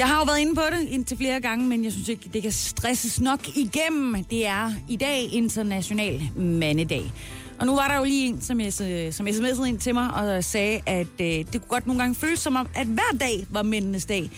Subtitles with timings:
[0.00, 2.42] Jeg har jo været inde på det indtil flere gange, men jeg synes ikke, det
[2.42, 4.24] kan stresses nok igennem.
[4.24, 7.12] Det er i dag international mandedag.
[7.58, 8.72] Og nu var der jo lige en, som, jeg,
[9.14, 12.38] som sms'ede ind til mig og sagde, at øh, det kunne godt nogle gange føles
[12.38, 14.30] som om, at hver dag var mændenes dag.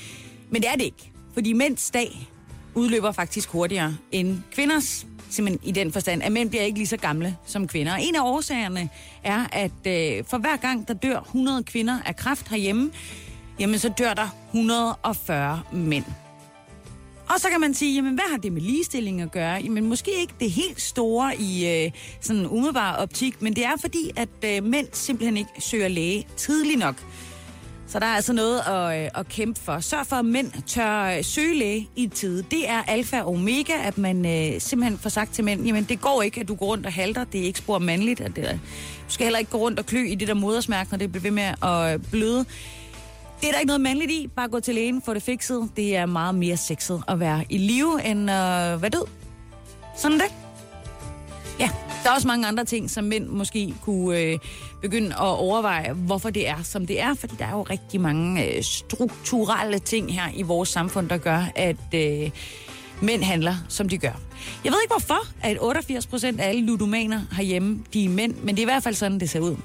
[0.51, 1.13] Men det er det ikke.
[1.35, 2.29] Fordi mænds dag
[2.75, 5.07] udløber faktisk hurtigere end kvinders.
[5.31, 7.93] Simpelthen i den forstand, at mænd bliver ikke lige så gamle som kvinder.
[7.93, 8.89] Og en af årsagerne
[9.25, 12.91] er, at øh, for hver gang der dør 100 kvinder af kræft herhjemme,
[13.61, 16.05] jamen så dør der 140 mænd.
[17.29, 19.61] Og så kan man sige, jamen hvad har det med ligestilling at gøre?
[19.65, 24.11] Jamen måske ikke det helt store i øh, sådan umiddelbar optik, men det er fordi,
[24.17, 26.95] at øh, mænd simpelthen ikke søger læge tidligt nok.
[27.93, 29.81] Så der er altså noget at, øh, at kæmpe for.
[29.81, 32.45] Sørg for, at mænd tør øh, søge læge i tide.
[32.51, 36.01] Det er alfa og omega, at man øh, simpelthen får sagt til mænd, jamen det
[36.01, 37.25] går ikke, at du går rundt og halter.
[37.25, 38.21] Det er ikke spor mandligt.
[38.21, 38.61] At det,
[39.09, 41.23] du skal heller ikke gå rundt og klø i det der modersmærke, når det bliver
[41.23, 42.45] ved med at øh, bløde.
[43.43, 44.29] Det er der ikke noget mandligt i.
[44.37, 45.69] Bare gå til lægen, få det fikset.
[45.77, 49.05] Det er meget mere sexet at være i live, end øh, at være død.
[49.97, 50.35] Sådan det.
[51.61, 51.71] Ja,
[52.05, 54.39] der er også mange andre ting, som mænd måske kunne øh,
[54.83, 57.15] begynde at overveje, hvorfor det er, som det er.
[57.15, 61.45] Fordi der er jo rigtig mange øh, strukturelle ting her i vores samfund, der gør,
[61.55, 62.31] at øh,
[63.01, 64.21] mænd handler, som de gør.
[64.65, 68.49] Jeg ved ikke hvorfor, at 88 procent af alle ludomaner herhjemme, de er mænd, men
[68.49, 69.57] det er i hvert fald sådan, det ser ud.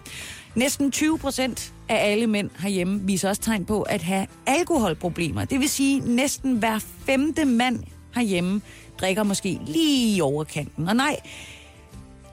[0.58, 5.46] Næsten 20 procent af alle mænd herhjemme viser også tegn på at have alkoholproblemer.
[5.46, 7.84] Det vil sige, at næsten hver femte mand
[8.16, 8.62] herhjemme
[9.02, 10.88] drikker måske lige i overkanten.
[10.88, 11.20] Og nej,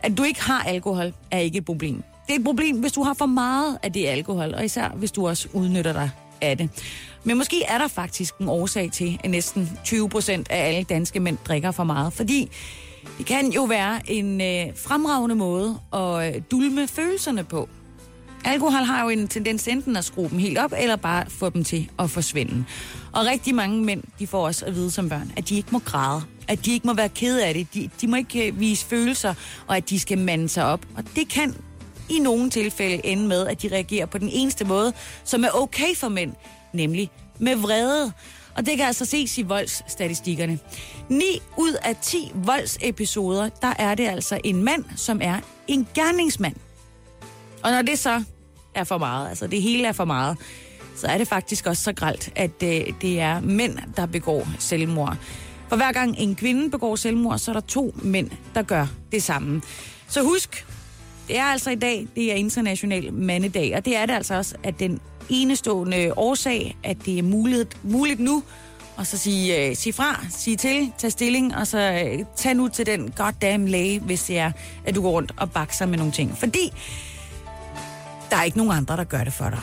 [0.03, 2.03] at du ikke har alkohol er ikke et problem.
[2.27, 5.13] Det er et problem, hvis du har for meget af det alkohol, og især hvis
[5.13, 6.71] du også udnytter dig af det.
[7.25, 11.21] Men måske er der faktisk en årsag til, at næsten 20 procent af alle danske
[11.21, 12.13] mænd drikker for meget.
[12.13, 12.51] Fordi
[13.19, 17.69] det kan jo være en øh, fremragende måde at øh, dulme følelserne på.
[18.45, 21.65] Alkohol har jo en tendens enten at skrue dem helt op, eller bare få dem
[21.65, 22.65] til at forsvinde.
[23.13, 25.79] Og rigtig mange mænd, de får også at vide som børn, at de ikke må
[25.79, 26.23] græde.
[26.49, 27.75] At de ikke må være kede af det.
[27.75, 29.35] De, de må ikke øh, vise følelser,
[29.67, 30.87] og at de skal mande sig op.
[30.97, 31.55] Og det kan
[32.11, 34.93] i nogle tilfælde ende med, at de reagerer på den eneste måde,
[35.25, 36.33] som er okay for mænd,
[36.73, 38.13] nemlig med vrede.
[38.57, 40.59] Og det kan altså ses i voldsstatistikkerne.
[41.09, 41.25] 9
[41.59, 46.57] ud af 10 voldsepisoder, der er det altså en mand, som er en gerningsmand.
[47.63, 48.23] Og når det så
[48.75, 50.37] er for meget, altså det hele er for meget,
[50.97, 55.17] så er det faktisk også så gralt, at øh, det er mænd, der begår selvmord.
[55.69, 59.23] For hver gang en kvinde begår selvmord, så er der to mænd, der gør det
[59.23, 59.63] samme.
[60.09, 60.67] Så husk,
[61.29, 64.55] det er altså i dag, det er international mandedag, og det er det altså også,
[64.63, 68.43] at den enestående årsag, at det er muligt, muligt nu,
[68.97, 72.69] og så sige, øh, sige fra, sige til, tag stilling, og så øh, tag nu
[72.69, 74.53] til den goddamn læge, hvis det er,
[74.85, 76.39] at du går rundt og bakser med nogle ting.
[76.39, 76.73] Fordi
[78.35, 79.59] der er ikke nogen andre, der gør det for dig.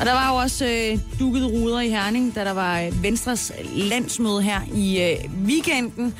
[0.00, 3.52] Og der var jo også øh, dukket ruder i Herning, da der var øh, Venstres
[3.74, 6.14] landsmøde her i øh, weekenden.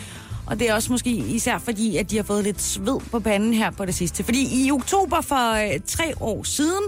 [0.47, 3.55] Og det er også måske især fordi, at de har fået lidt sved på panden
[3.55, 4.25] her på det sidste.
[4.25, 6.85] Fordi i oktober for øh, tre år siden,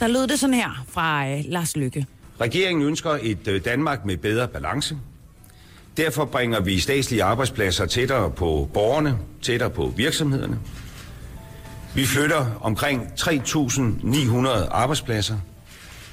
[0.00, 2.06] der lød det sådan her fra øh, Lars Lykke.
[2.40, 4.96] Regeringen ønsker et øh, Danmark med bedre balance.
[5.96, 10.58] Derfor bringer vi statslige arbejdspladser tættere på borgerne, tættere på virksomhederne.
[11.94, 15.36] Vi flytter omkring 3.900 arbejdspladser.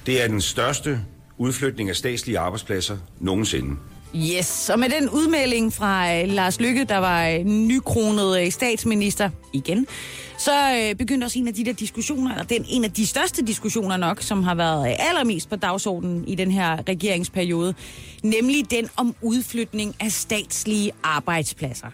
[0.05, 0.99] Det er den største
[1.37, 3.75] udflytning af statslige arbejdspladser nogensinde.
[4.15, 9.29] Yes, og med den udmelding fra øh, Lars Lykke, der var øh, nykronet øh, statsminister
[9.53, 9.87] igen,
[10.37, 13.45] så øh, begyndte også en af de der diskussioner, eller den, en af de største
[13.45, 17.73] diskussioner nok, som har været øh, allermest på dagsordenen i den her regeringsperiode,
[18.23, 21.87] nemlig den om udflytning af statslige arbejdspladser.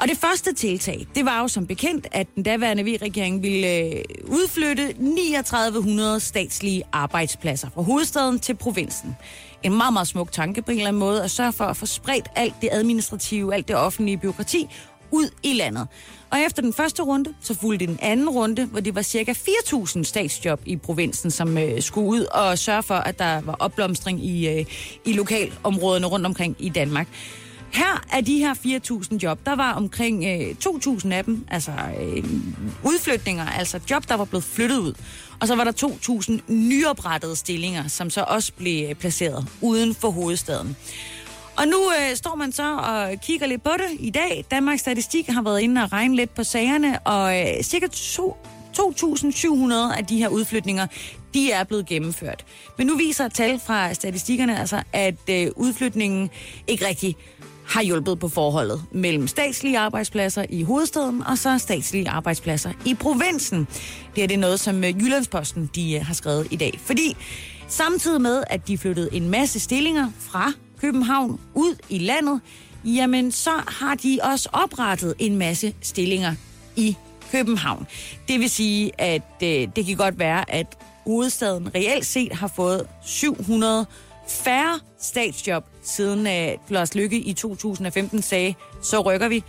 [0.00, 4.04] Og det første tiltag, det var jo som bekendt, at den daværende V-regering ville øh,
[4.26, 9.16] udflytte 3900 statslige arbejdspladser fra hovedstaden til provinsen.
[9.62, 11.86] En meget, meget smuk tanke på en eller anden måde at sørge for at få
[11.86, 14.68] spredt alt det administrative, alt det offentlige byråkrati
[15.10, 15.88] ud i landet.
[16.30, 20.02] Og efter den første runde, så fulgte den anden runde, hvor det var cirka 4.000
[20.02, 24.48] statsjob i provinsen, som øh, skulle ud og sørge for, at der var opblomstring i,
[24.48, 24.64] øh,
[25.04, 27.08] i lokalområderne rundt omkring i Danmark.
[27.72, 32.24] Her er de her 4.000 job, der var omkring øh, 2.000 af dem, altså øh,
[32.84, 34.92] udflytninger, altså job, der var blevet flyttet ud.
[35.40, 40.10] Og så var der 2.000 nyoprettede stillinger, som så også blev øh, placeret uden for
[40.10, 40.76] hovedstaden.
[41.56, 44.44] Og nu øh, står man så og kigger lidt på det i dag.
[44.50, 50.06] Danmarks Statistik har været inde og regne lidt på sagerne, og øh, cirka 2.700 af
[50.08, 50.86] de her udflytninger,
[51.34, 52.44] de er blevet gennemført.
[52.78, 56.30] Men nu viser tal fra statistikkerne altså, at øh, udflytningen
[56.66, 57.16] ikke rigtig
[57.68, 63.68] har hjulpet på forholdet mellem statslige arbejdspladser i hovedstaden og så statslige arbejdspladser i provinsen.
[64.16, 66.80] Det er det noget, som øh, Jyllandsposten de øh, har skrevet i dag.
[66.82, 67.16] Fordi
[67.68, 72.40] samtidig med, at de flyttede en masse stillinger fra København ud i landet,
[72.84, 76.34] jamen så har de også oprettet en masse stillinger
[76.76, 76.96] i
[77.32, 77.86] København.
[78.28, 80.66] Det vil sige, at øh, det kan godt være, at
[81.06, 83.86] hovedstaden reelt set har fået 700
[84.28, 89.44] færre statsjob, siden øh, Lars Lykke i 2015 sagde, så rykker vi.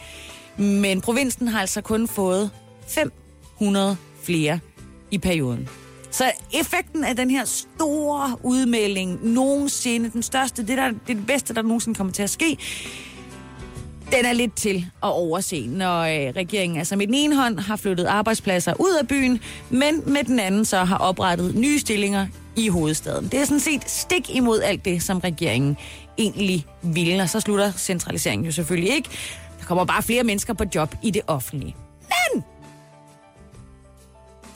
[0.58, 2.52] Men provinsen har altså kun fået
[2.88, 4.60] 500 flere
[5.12, 5.70] i perioden.
[6.12, 11.28] Så effekten af den her store udmelding nogensinde, den største, det, der, det, er det
[11.28, 12.58] bedste, der nogensinde kommer til at ske,
[14.12, 17.76] den er lidt til at overse, når øh, regeringen altså med den ene hånd har
[17.76, 19.40] flyttet arbejdspladser ud af byen,
[19.70, 22.28] men med den anden så har oprettet nye stillinger
[22.60, 23.28] i hovedstaden.
[23.28, 25.78] Det er sådan set stik imod alt det, som regeringen
[26.18, 29.10] egentlig ville, og så slutter centraliseringen jo selvfølgelig ikke.
[29.60, 31.76] Der kommer bare flere mennesker på job i det offentlige.
[32.02, 32.44] Men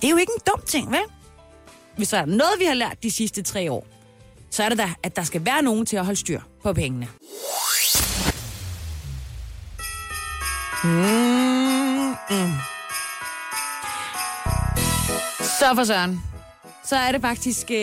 [0.02, 1.00] det er jo ikke en dum ting, vel?
[1.98, 3.88] Hvis der er noget, vi har lært de sidste tre år,
[4.50, 7.08] så er det da, at der skal være nogen til at holde styr på pengene.
[10.84, 12.54] Mm-mm.
[15.40, 16.33] Så for søren.
[16.86, 17.72] Så er det faktisk...
[17.72, 17.78] Øh,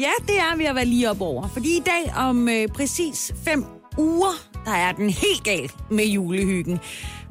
[0.00, 1.48] ja, det er vi at være lige op over.
[1.48, 3.64] Fordi i dag om øh, præcis fem
[3.98, 4.32] uger,
[4.64, 6.80] der er den helt galt med julehyggen.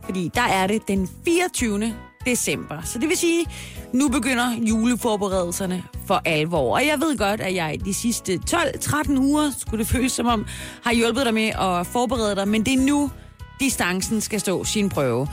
[0.04, 1.94] Fordi der er det den 24.
[2.26, 2.82] december.
[2.84, 3.46] Så det vil sige,
[3.94, 6.74] nu begynder juleforberedelserne for alvor.
[6.76, 10.46] Og jeg ved godt, at jeg de sidste 12-13 uger, skulle det føles som om,
[10.84, 12.48] har hjulpet dig med at forberede dig.
[12.48, 13.12] Men det er nu,
[13.60, 15.28] distancen skal stå sin prøve.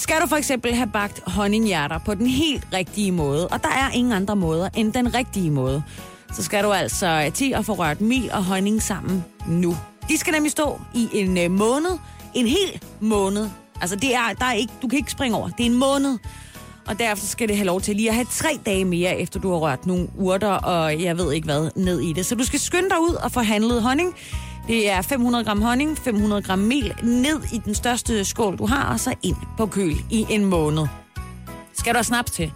[0.00, 3.90] Skal du for eksempel have bagt honninghjerter på den helt rigtige måde, og der er
[3.90, 5.82] ingen andre måder end den rigtige måde,
[6.32, 9.76] så skal du altså til at få rørt mel og honning sammen nu.
[10.08, 11.98] De skal nemlig stå i en øh, måned,
[12.34, 13.48] en hel måned.
[13.80, 16.18] Altså det er, der er ikke, du kan ikke springe over, det er en måned.
[16.86, 19.50] Og derefter skal det have lov til lige at have tre dage mere, efter du
[19.50, 22.26] har rørt nogle urter og jeg ved ikke hvad ned i det.
[22.26, 24.14] Så du skal skynde dig ud og få handlet honning.
[24.66, 28.92] Det er 500 gram honning, 500 gram mel ned i den største skål, du har,
[28.92, 30.86] og så ind på køl i en måned.
[31.74, 32.52] Skal du have snaps til,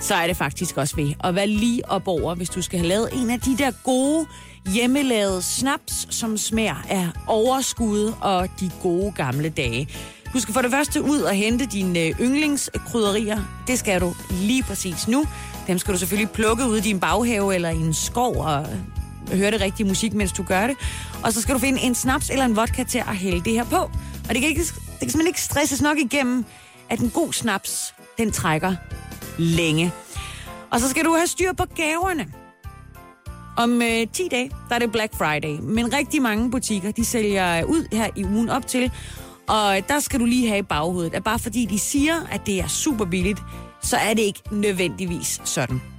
[0.00, 2.88] så er det faktisk også ved at være lige op over, hvis du skal have
[2.88, 4.26] lavet en af de der gode
[4.74, 9.88] hjemmelavede snaps, som smager af overskud og de gode gamle dage.
[10.32, 13.42] Du skal for det første ud og hente dine øh, yndlingskrydderier.
[13.66, 15.24] Det skal du lige præcis nu.
[15.66, 18.66] Dem skal du selvfølgelig plukke ud i din baghave eller i en skov og
[19.32, 20.76] høre det rigtige musik, mens du gør det.
[21.24, 23.64] Og så skal du finde en snaps eller en vodka til at hælde det her
[23.64, 23.76] på.
[24.28, 26.44] Og det kan, ikke, det kan simpelthen ikke stresses nok igennem,
[26.90, 28.74] at en god snaps, den trækker
[29.38, 29.92] længe.
[30.70, 32.26] Og så skal du have styr på gaverne.
[33.56, 35.58] Om øh, 10 dage, der er det Black Friday.
[35.62, 38.92] Men rigtig mange butikker, de sælger ud her i ugen op til.
[39.46, 42.60] Og der skal du lige have i baghovedet, at bare fordi de siger, at det
[42.60, 43.42] er super billigt,
[43.82, 45.95] så er det ikke nødvendigvis sådan.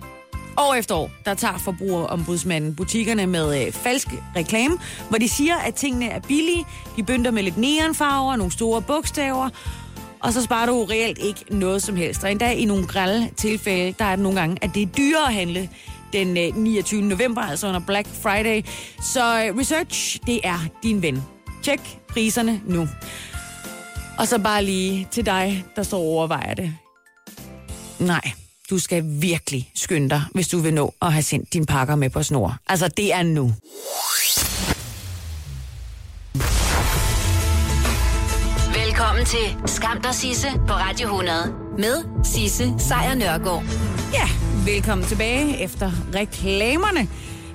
[0.58, 4.78] År efter år, der tager forbrugerombudsmanden butikkerne med øh, falsk reklame,
[5.10, 6.66] hvor de siger, at tingene er billige,
[6.96, 9.50] de bønder med lidt neonfarver, nogle store bogstaver,
[10.20, 12.24] og så sparer du reelt ikke noget som helst.
[12.24, 15.28] Og endda i nogle grælde tilfælde, der er det nogle gange, at det er dyrere
[15.28, 15.70] at handle
[16.14, 17.02] den øh, 29.
[17.02, 18.62] november, altså under Black Friday.
[19.02, 21.24] Så øh, research, det er din ven.
[21.64, 22.88] Tjek priserne nu.
[24.18, 26.74] Og så bare lige til dig, der står og overvejer det.
[28.00, 28.32] Nej,
[28.70, 32.10] du skal virkelig skynde dig, hvis du vil nå at have sendt din pakker med
[32.10, 32.58] på snor.
[32.68, 33.54] Altså, det er nu.
[38.86, 43.64] Velkommen til Skam der Sisse på Radio 100 med Sisse Sejr Nørgaard.
[44.14, 44.30] Ja,
[44.72, 47.08] velkommen tilbage efter reklamerne.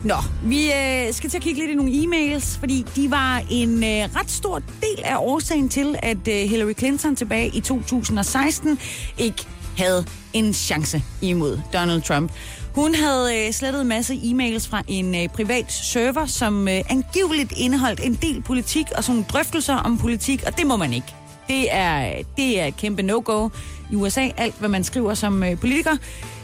[0.04, 0.14] Nå,
[0.44, 4.16] vi øh, skal til at kigge lidt i nogle e-mails, fordi de var en øh,
[4.16, 8.78] ret stor del af årsagen til, at øh, Hillary Clinton tilbage i 2016
[9.18, 9.46] ikke
[9.78, 12.32] havde en chance imod Donald Trump.
[12.74, 17.52] Hun havde øh, slettet en masse e-mails fra en øh, privat server, som øh, angiveligt
[17.56, 21.14] indeholdt en del politik og sådan drøftelser om politik, og det må man ikke.
[21.48, 23.48] Det er, det er et kæmpe no-go
[23.92, 24.28] i USA.
[24.36, 25.96] Alt, hvad man skriver som øh, politiker,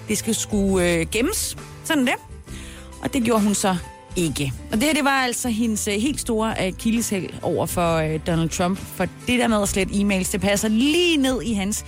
[0.08, 1.56] det skal skulle øh, gemmes.
[1.84, 2.14] Sådan det.
[3.02, 3.76] Og det gjorde hun så
[4.16, 4.52] ikke.
[4.72, 8.48] Og det her, det var altså hendes øh, helt store akilleshæl over for øh, Donald
[8.48, 8.78] Trump.
[8.78, 11.84] For det der med at slette e-mails, det passer lige ned i hans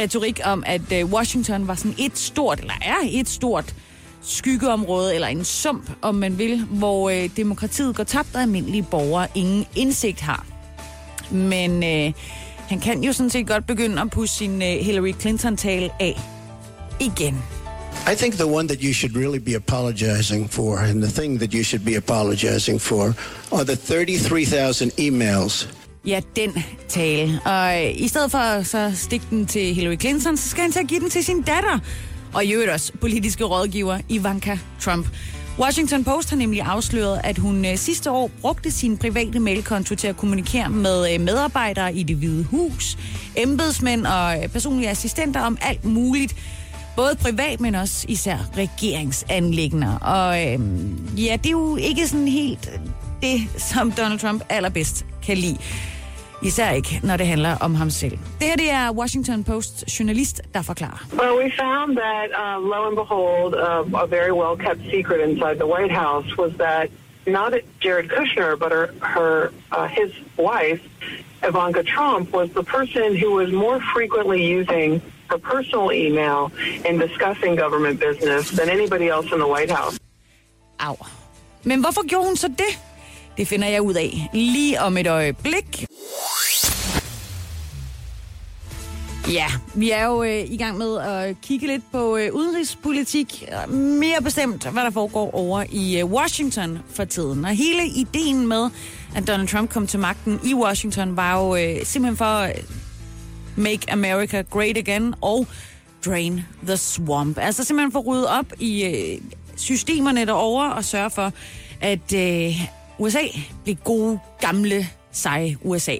[0.00, 3.74] retorik om, at øh, Washington var sådan et stort, eller er et stort
[4.22, 9.26] skyggeområde, eller en sump, om man vil, hvor øh, demokratiet går tabt, og almindelige borgere
[9.34, 10.46] ingen indsigt har.
[11.30, 12.12] Men øh,
[12.68, 16.20] han kan jo sådan set godt begynde at pusse sin øh, Hillary Clinton-tale af
[17.00, 17.42] igen.
[18.12, 21.52] I think the one that you should really be apologizing for, and the thing that
[21.52, 23.14] you should be apologizing for,
[23.52, 25.68] are the 33,000 emails
[26.06, 26.54] Ja, den
[26.88, 27.40] tale.
[27.44, 30.72] Og øh, i stedet for at så stikke den til Hillary Clinton, så skal han
[30.72, 31.78] til at give den til sin datter.
[32.34, 35.06] Og i øvrigt også politiske rådgiver Ivanka Trump.
[35.58, 40.08] Washington Post har nemlig afsløret, at hun øh, sidste år brugte sin private mailkonto til
[40.08, 42.98] at kommunikere med øh, medarbejdere i det hvide hus,
[43.36, 46.36] embedsmænd og øh, personlige assistenter om alt muligt.
[46.96, 49.98] Både privat, men også især regeringsanlæggende.
[49.98, 50.60] Og øh,
[51.16, 52.70] ja, det er jo ikke sådan helt
[53.22, 55.58] det, som Donald Trump allerbedst kan lide.
[56.42, 58.18] Især ikke, når det handler om ham selv.
[58.38, 61.06] Det her det er Washington Post journalist, der forklarer.
[61.12, 65.56] Well, we found that, um, lo and behold, uh, a very well kept secret inside
[65.62, 66.86] the White House was that
[67.26, 67.52] not
[67.84, 68.86] Jared Kushner, but her,
[69.16, 70.82] her uh, his wife,
[71.48, 75.00] Ivanka Trump, was the person who was more frequently using
[75.30, 76.50] her personal email
[76.88, 79.98] in discussing government business than anybody else in the White House.
[80.88, 80.96] Au.
[81.62, 82.89] Men hvorfor gjorde hun så det?
[83.40, 85.86] Det finder jeg ud af lige om et øjeblik.
[89.32, 93.48] Ja, vi er jo øh, i gang med at kigge lidt på øh, udenrigspolitik.
[93.68, 97.44] Mere bestemt, hvad der foregår over i øh, Washington for tiden.
[97.44, 98.70] Og hele ideen med,
[99.16, 102.64] at Donald Trump kom til magten i Washington, var jo øh, simpelthen for at øh,
[103.56, 105.46] make America great again og
[106.06, 107.38] drain the swamp.
[107.38, 109.20] Altså simpelthen for at rydde op i øh,
[109.56, 111.32] systemerne derovre og sørge for,
[111.80, 113.26] at øh, USA
[113.62, 115.96] bliver gode, gamle, seje USA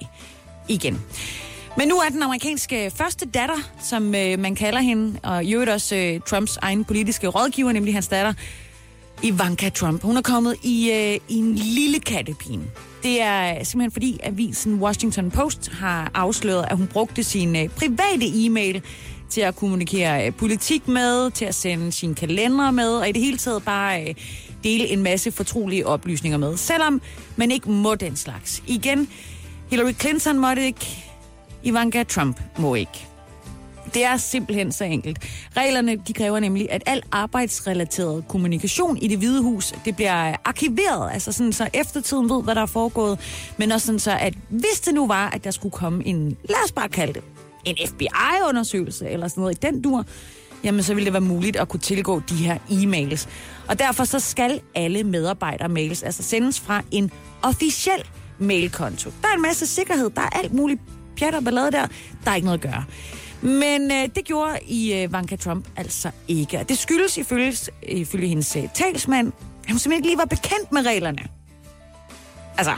[0.67, 1.01] igen.
[1.77, 5.71] Men nu er den amerikanske første datter, som øh, man kalder hende, og i øvrigt
[5.71, 8.33] også øh, Trumps egen politiske rådgiver, nemlig hans datter,
[9.23, 10.03] Ivanka Trump.
[10.03, 12.63] Hun er kommet i, øh, i en lille kattepine.
[13.03, 18.45] Det er simpelthen fordi, avisen Washington Post har afsløret, at hun brugte sin øh, private
[18.45, 18.81] e-mail
[19.29, 23.21] til at kommunikere øh, politik med, til at sende sine kalender med, og i det
[23.21, 24.15] hele taget bare øh,
[24.63, 26.57] dele en masse fortrolige oplysninger med.
[26.57, 27.01] Selvom
[27.35, 28.63] man ikke må den slags.
[28.67, 29.09] Igen,
[29.69, 31.05] Hillary Clinton måtte ikke,
[31.63, 33.07] Ivanka Trump må ikke.
[33.93, 35.17] Det er simpelthen så enkelt.
[35.57, 41.13] Reglerne de kræver nemlig, at al arbejdsrelateret kommunikation i det hvide hus, det bliver arkiveret,
[41.13, 43.19] altså sådan så eftertiden ved, hvad der er foregået,
[43.57, 46.63] men også sådan så, at hvis det nu var, at der skulle komme en, lad
[46.65, 47.23] os bare kalde det,
[47.65, 50.05] en FBI-undersøgelse eller sådan noget i den dur,
[50.63, 53.27] jamen så vil det være muligt at kunne tilgå de her e-mails.
[53.67, 58.03] Og derfor så skal alle medarbejder-mails altså sendes fra en officiel
[58.39, 59.09] mailkonto.
[59.21, 60.81] Der er en masse sikkerhed, der er alt muligt
[61.17, 61.87] pjat og ballade der.
[62.25, 62.83] Der er ikke noget at gøre.
[63.41, 66.59] Men øh, det gjorde i øh, Vanka Trump altså ikke.
[66.59, 67.53] Og det skyldes ifølge,
[67.83, 69.27] ifølge hendes øh, talsmand,
[69.63, 71.21] at hun simpelthen ikke lige var bekendt med reglerne.
[72.57, 72.73] Altså,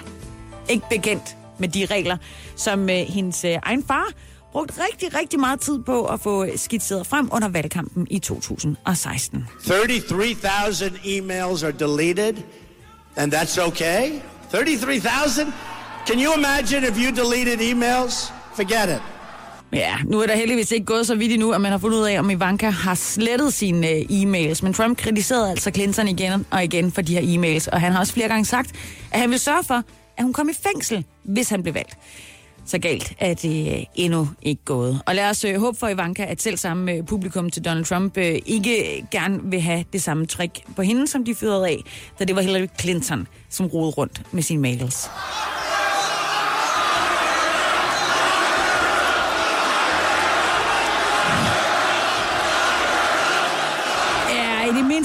[0.69, 2.17] ikke bekendt med de regler,
[2.55, 4.05] som øh, hendes øh, egen far
[4.53, 9.47] brugt rigtig, rigtig meget tid på at få skitseret frem under valgkampen i 2016.
[9.65, 12.33] 33,000 emails are deleted,
[13.15, 14.11] and that's okay?
[14.51, 15.53] 33,000?
[16.07, 18.33] Can you imagine if you deleted emails?
[18.55, 19.01] Forget it.
[19.73, 22.03] Ja, nu er der heldigvis ikke gået så vidt endnu, at man har fundet ud
[22.05, 24.63] af, om Ivanka har slettet sine øh, e-mails.
[24.63, 27.99] Men Trump kritiserede altså Clinton igen og igen for de her e-mails, og han har
[27.99, 28.71] også flere gange sagt,
[29.11, 29.83] at han vil sørge for,
[30.17, 31.97] at hun kommer i fængsel, hvis han bliver valgt.
[32.65, 35.01] Så galt er det øh, endnu ikke gået.
[35.05, 38.17] Og lad os øh, håbe for Ivanka, at selv samme øh, publikum til Donald Trump
[38.17, 41.77] øh, ikke gerne vil have det samme trick på hende, som de fyrede af,
[42.19, 45.09] da det var Hillary Clinton, som rode rundt med sine mails.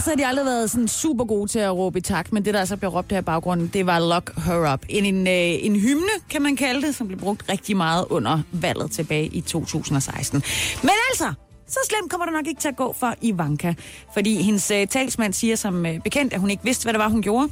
[0.08, 2.54] Så har de aldrig været sådan super gode til at råbe i takt, men det,
[2.54, 4.84] der altså blev råbt her i baggrunden, det var Lock Her Up.
[4.88, 8.40] En, en, øh, en hymne, kan man kalde det, som blev brugt rigtig meget under
[8.52, 10.42] valget tilbage i 2016.
[10.82, 11.32] Men altså,
[11.66, 13.74] så slemt kommer det nok ikke til at gå for Ivanka,
[14.14, 17.08] fordi hendes øh, talsmand siger som øh, bekendt, at hun ikke vidste, hvad det var,
[17.08, 17.48] hun gjorde.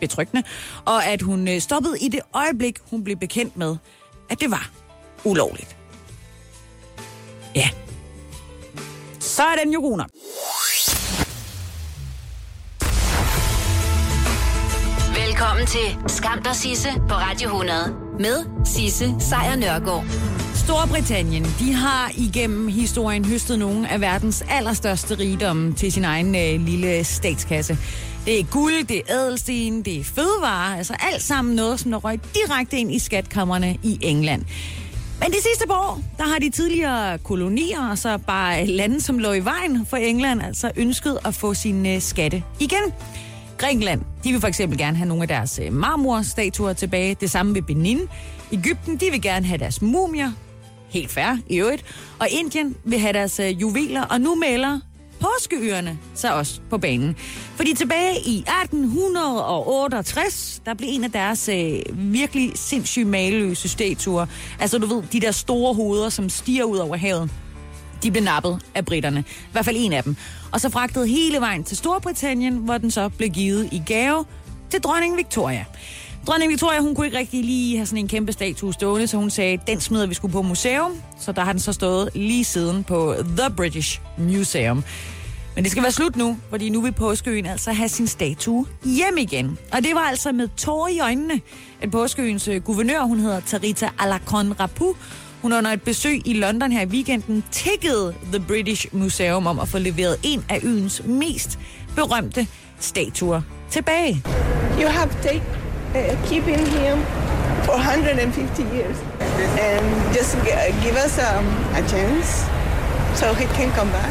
[0.00, 0.42] Betryggende.
[0.84, 3.76] Og at hun øh, stoppede i det øjeblik, hun blev bekendt med,
[4.30, 4.70] at det var
[5.24, 5.76] ulovligt.
[7.54, 7.68] Ja.
[9.20, 10.10] Så er den jo god nok.
[15.16, 20.04] Velkommen til Skam der Sisse på Radio 100 med Sisse Sejr Nørgaard.
[20.54, 26.66] Storbritannien, de har igennem historien høstet nogle af verdens allerstørste rigdomme til sin egen øh,
[26.66, 27.78] lille statskasse.
[28.26, 31.98] Det er guld, det er ædelsten, det er fødevarer, altså alt sammen noget, som der
[31.98, 34.44] røg direkte ind i skatkammerne i England.
[35.20, 39.18] Men de sidste par år, der har de tidligere kolonier, og altså bare lande, som
[39.18, 42.92] lå i vejen for England, altså ønsket at få sine øh, skatte igen.
[43.58, 47.16] Grækenland, de vil for eksempel gerne have nogle af deres øh, marmorstatuer tilbage.
[47.20, 48.00] Det samme med Benin.
[48.52, 50.32] Ægypten, de vil gerne have deres mumier.
[50.88, 51.84] Helt fair, i øvrigt.
[52.18, 54.80] Og Indien vil have deres øh, juveler, og nu melder
[55.20, 57.16] påskeøerne så også på banen.
[57.56, 64.26] Fordi tilbage i 1868, der blev en af deres øh, virkelig sindssygt maløse statuer,
[64.60, 67.30] altså du ved, de der store hoveder, som stiger ud over havet,
[68.02, 69.24] de blev nappet af britterne.
[69.28, 70.16] I hvert fald en af dem.
[70.52, 74.24] Og så fragtet hele vejen til Storbritannien, hvor den så blev givet i gave
[74.70, 75.64] til dronning Victoria.
[76.26, 79.30] Dronning Victoria, hun kunne ikke rigtig lige have sådan en kæmpe statue stående, så hun
[79.30, 80.92] sagde, den smider vi skulle på museum.
[81.20, 84.84] Så der har den så stået lige siden på The British Museum.
[85.54, 89.18] Men det skal være slut nu, fordi nu vil påskeøen altså have sin statue hjem
[89.18, 89.58] igen.
[89.72, 91.40] Og det var altså med tårer i øjnene,
[91.80, 94.94] at påskeøens øh, guvernør, hun hedder Tarita Alakon Rapu,
[95.42, 99.68] hun under et besøg i London her i weekenden tikkede The British Museum om at
[99.68, 101.58] få leveret en af øens mest
[101.96, 102.46] berømte
[102.80, 104.22] statuer tilbage.
[104.80, 105.42] You have take,
[105.94, 106.98] uh, keeping him
[107.64, 108.96] for 150 years
[109.60, 112.44] and just g- give us um, a chance
[113.14, 114.10] so he can come back.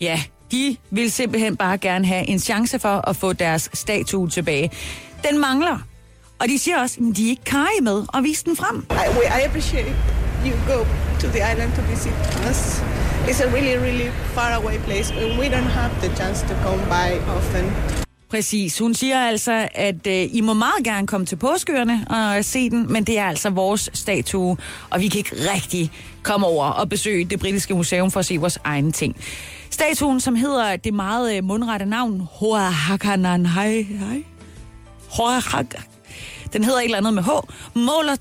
[0.00, 4.70] Ja, de vil simpelthen bare gerne have en chance for at få deres statue tilbage.
[5.30, 5.78] Den mangler.
[6.42, 8.86] Og de siger også, at de er ikke karige med at vise den frem.
[8.90, 9.86] I, we, I appreciate
[10.46, 10.78] you go
[11.20, 12.14] to the island to visit
[12.50, 12.60] us.
[13.28, 16.82] It's a really, really far away place and we don't have the chance to come
[16.94, 17.64] by often.
[18.30, 18.78] Præcis.
[18.78, 22.92] Hun siger altså, at øh, I må meget gerne komme til påskeøerne og se den,
[22.92, 24.56] men det er altså vores statue,
[24.90, 25.90] og vi kan ikke rigtig
[26.22, 29.16] komme over og besøge det britiske museum for at se vores egne ting.
[29.70, 33.86] Statuen, som hedder det meget øh, mundrette navn, Hoa Hakananhai,
[35.08, 35.91] Hoahak.
[36.52, 37.28] Den hedder et eller andet med H.
[37.74, 38.16] Måler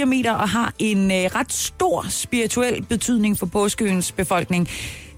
[0.00, 4.68] 2,4 meter og har en øh, ret stor spirituel betydning for påskeøens befolkning.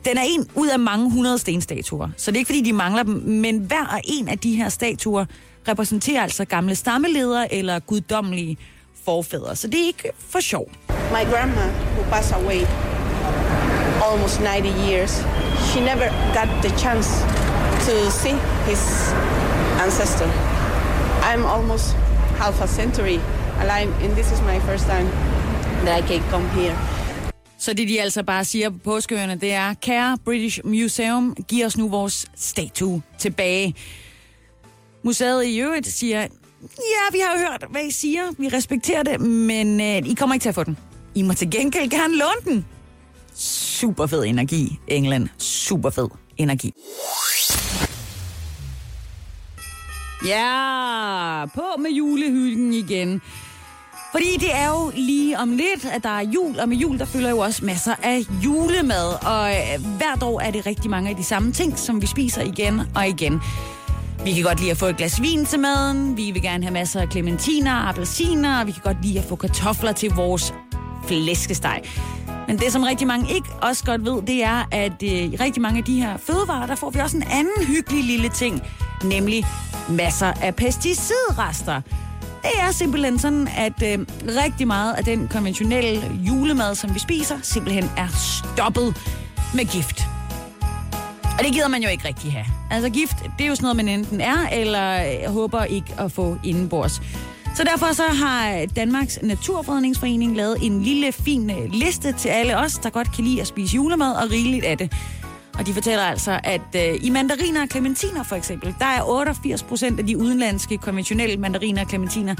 [0.04, 3.02] Den er en ud af mange hundrede stenstatuer, så det er ikke fordi, de mangler
[3.02, 5.24] dem, men hver og en af de her statuer
[5.68, 8.58] repræsenterer altså gamle stammeledere eller guddommelige
[9.04, 10.70] forfædre, så det er ikke for sjov.
[10.88, 12.60] My grandma, who passed away
[14.10, 15.10] almost 90 years,
[15.70, 17.10] she never got the chance
[17.86, 18.36] to see
[18.70, 18.82] his
[19.84, 20.28] ancestor.
[21.22, 21.96] I'm almost
[22.42, 23.18] half a century
[23.62, 25.08] alive, and this is my first time
[25.84, 26.76] that I can come here.
[27.58, 31.76] Så det de altså bare siger på påskeøerne, det er, kære British Museum, giv os
[31.76, 33.74] nu vores statue tilbage.
[35.02, 36.20] Museet i øvrigt siger,
[36.62, 40.44] ja, vi har hørt, hvad I siger, vi respekterer det, men øh, I kommer ikke
[40.44, 40.78] til at få den.
[41.14, 42.66] I må til gengæld gerne låne den.
[43.34, 45.28] Super fed energi, England.
[45.38, 46.72] Super fed energi.
[50.26, 53.22] Ja, på med julehylden igen.
[54.12, 57.04] Fordi det er jo lige om lidt, at der er jul, og med jul, der
[57.04, 59.26] følger jo også masser af julemad.
[59.26, 62.42] Og øh, hvert år er det rigtig mange af de samme ting, som vi spiser
[62.42, 63.40] igen og igen.
[64.24, 66.72] Vi kan godt lide at få et glas vin til maden, vi vil gerne have
[66.72, 70.54] masser af clementiner og appelsiner, og vi kan godt lide at få kartofler til vores
[71.08, 71.82] flæskesteg.
[72.48, 75.62] Men det, som rigtig mange ikke også godt ved, det er, at øh, i rigtig
[75.62, 78.62] mange af de her fødevarer, der får vi også en anden hyggelig lille ting,
[79.04, 79.44] nemlig
[79.88, 81.80] masser af pesticidrester.
[82.42, 84.06] Det er simpelthen sådan, at øh,
[84.44, 88.96] rigtig meget af den konventionelle julemad, som vi spiser, simpelthen er stoppet
[89.54, 90.02] med gift.
[91.38, 92.46] Og det gider man jo ikke rigtig have.
[92.70, 96.12] Altså gift, det er jo sådan noget, man enten er, eller øh, håber ikke at
[96.12, 97.02] få indenbords.
[97.56, 102.78] Så derfor så har Danmarks Naturfredningsforening lavet en lille fin øh, liste til alle os,
[102.78, 104.92] der godt kan lide at spise julemad og rigeligt af det.
[105.58, 109.62] Og de fortæller altså, at øh, i mandariner og clementiner for eksempel, der er 88
[109.62, 112.34] procent af de udenlandske konventionelle mandariner og clementiner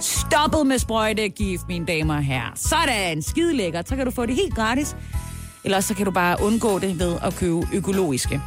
[0.00, 2.52] stoppet med sprøjtegift, mine damer og herrer.
[2.54, 3.88] Sådan, skide lækkert.
[3.88, 4.96] Så kan du få det helt gratis.
[5.64, 8.40] Eller så kan du bare undgå det ved at købe økologiske.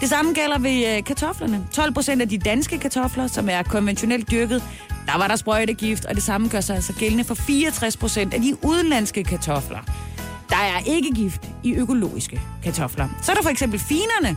[0.00, 1.66] Det samme gælder ved øh, kartoflerne.
[1.72, 4.62] 12 procent af de danske kartofler, som er konventionelt dyrket,
[5.12, 8.40] der var der sprøjtegift, og det samme gør sig altså gældende for 64 procent af
[8.40, 9.78] de udenlandske kartofler.
[10.50, 13.08] Der er ikke gift i økologiske kartofler.
[13.22, 14.36] Så er der for eksempel finerne.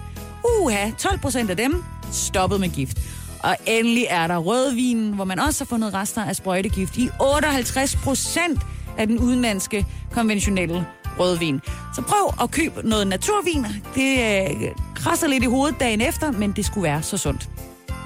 [0.59, 2.97] Uha, 12 procent af dem stoppet med gift.
[3.43, 7.95] Og endelig er der rødvinen, hvor man også har fundet rester af sprøjtegift i 58
[7.95, 8.59] procent
[8.97, 10.85] af den udenlandske konventionelle
[11.19, 11.61] rødvin.
[11.95, 13.65] Så prøv at købe noget naturvin.
[13.95, 17.49] Det øh, krasser lidt i hovedet dagen efter, men det skulle være så sundt.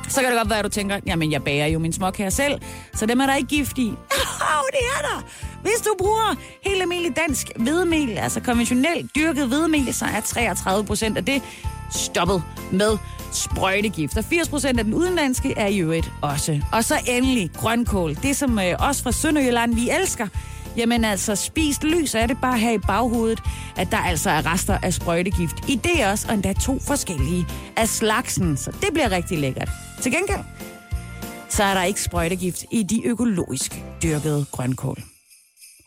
[0.08, 2.62] Så kan det godt være, at du tænker, jamen jeg bager jo min småkager selv,
[2.94, 3.88] så dem er der ikke gift i.
[4.42, 5.24] Oh, det er der!
[5.62, 11.18] Hvis du bruger helt almindelig dansk hvedemel, altså konventionelt dyrket hvedemel, så er 33 procent
[11.18, 11.42] af det
[11.92, 12.98] stoppet med
[13.32, 14.18] sprøjtegift.
[14.18, 16.62] Og 80 procent af den udenlandske er i øvrigt også.
[16.74, 18.16] Og så endelig grønkål.
[18.24, 20.28] Det, som øh, os fra Sønderjylland, vi elsker
[20.78, 23.40] jamen altså spist lys er det bare her i baghovedet,
[23.78, 25.70] at der altså er rester af sprøjtegift.
[25.70, 27.46] I det også, og endda to forskellige
[27.78, 29.70] af slagsen, så det bliver rigtig lækkert.
[30.02, 30.46] Til gengæld,
[31.50, 35.04] så er der ikke sprøjtegift i de økologisk dyrkede grønkål.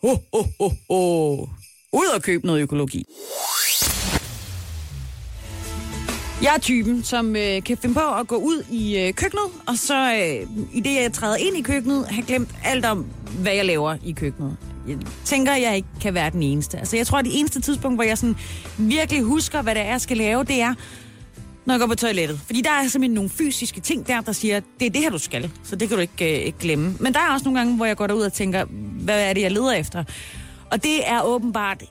[0.01, 1.47] Ho, ho, ho, ho.
[1.93, 3.05] Ud og købe noget økologi.
[6.43, 9.77] Jeg er typen, som øh, kan finde på at gå ud i øh, køkkenet, og
[9.77, 13.05] så øh, i det, jeg træder ind i køkkenet, har glemt alt om,
[13.41, 14.57] hvad jeg laver i køkkenet.
[14.87, 16.77] Jeg tænker, at jeg ikke kan være den eneste.
[16.77, 18.35] Altså, jeg tror, at det eneste tidspunkt, hvor jeg sådan
[18.77, 20.73] virkelig husker, hvad det er, jeg skal lave, det er,
[21.65, 22.39] når jeg går på toilettet.
[22.45, 25.17] Fordi der er simpelthen nogle fysiske ting der, der siger, det er det her, du
[25.17, 25.51] skal.
[25.63, 26.95] Så det kan du ikke, øh, ikke glemme.
[26.99, 28.65] Men der er også nogle gange, hvor jeg går derud og tænker,
[29.03, 30.03] hvad er det, jeg leder efter?
[30.71, 31.83] Og det er åbenbart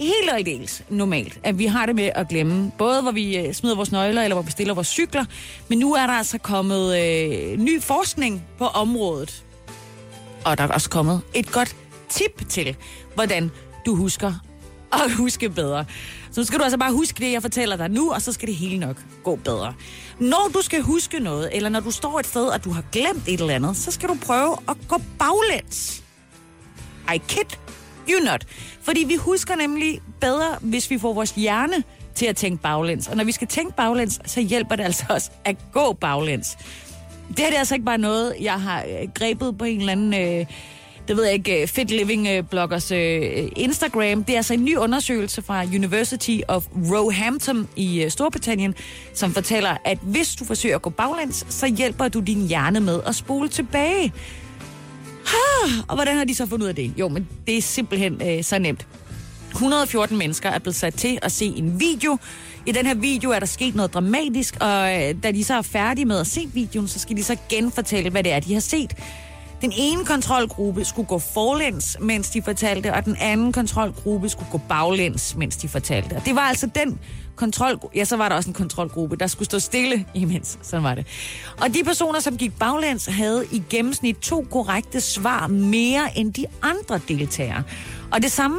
[0.00, 2.72] helt og aldeles normalt, at vi har det med at glemme.
[2.78, 5.24] Både hvor vi øh, smider vores nøgler, eller hvor vi stiller vores cykler.
[5.68, 9.44] Men nu er der altså kommet øh, ny forskning på området.
[10.44, 11.76] Og der er også kommet et godt
[12.10, 12.76] tip til,
[13.14, 13.50] hvordan
[13.86, 14.32] du husker
[14.92, 15.84] at huske bedre.
[16.30, 18.48] Så nu skal du altså bare huske det, jeg fortæller dig nu, og så skal
[18.48, 19.74] det hele nok gå bedre.
[20.18, 23.28] Når du skal huske noget, eller når du står et sted, og du har glemt
[23.28, 26.02] et eller andet, så skal du prøve at gå baglæns.
[27.14, 27.56] I kid
[28.08, 28.44] you not.
[28.82, 31.82] Fordi vi husker nemlig bedre, hvis vi får vores hjerne
[32.14, 33.08] til at tænke baglæns.
[33.08, 36.56] Og når vi skal tænke baglæns, så hjælper det altså også at gå baglæns.
[37.28, 39.92] Det her det er altså ikke bare noget, jeg har øh, grebet på en eller
[39.92, 40.14] anden...
[40.14, 40.46] Øh,
[41.08, 44.24] det ved jeg ikke, øh, Fit Living øh, bloggers øh, Instagram.
[44.24, 48.74] Det er altså en ny undersøgelse fra University of Roehampton i Storbritannien,
[49.14, 53.00] som fortæller, at hvis du forsøger at gå baglæns, så hjælper du din hjerne med
[53.06, 54.12] at spole tilbage.
[55.26, 56.92] Ha, og hvordan har de så fundet ud af det?
[56.98, 58.86] Jo, men det er simpelthen øh, så nemt.
[59.50, 62.18] 114 mennesker er blevet sat til at se en video.
[62.66, 64.90] I den her video er der sket noget dramatisk, og
[65.22, 68.24] da de så er færdige med at se videoen, så skal de så genfortælle, hvad
[68.24, 68.94] det er, de har set.
[69.60, 74.60] Den ene kontrolgruppe skulle gå forlæns, mens de fortalte, og den anden kontrolgruppe skulle gå
[74.68, 76.16] baglæns, mens de fortalte.
[76.16, 76.98] Og det var altså den
[77.36, 77.80] kontrol...
[77.94, 80.58] Ja, så var der også en kontrolgruppe, der skulle stå stille imens.
[80.62, 81.06] Sådan var det.
[81.60, 86.44] Og de personer, som gik baglæns, havde i gennemsnit to korrekte svar mere end de
[86.62, 87.62] andre deltagere.
[88.10, 88.58] Og det samme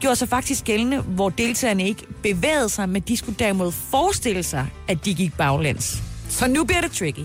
[0.00, 4.66] gjorde sig faktisk gældende, hvor deltagerne ikke bevægede sig, men de skulle derimod forestille sig,
[4.88, 6.02] at de gik baglæns.
[6.28, 7.24] Så nu bliver det tricky.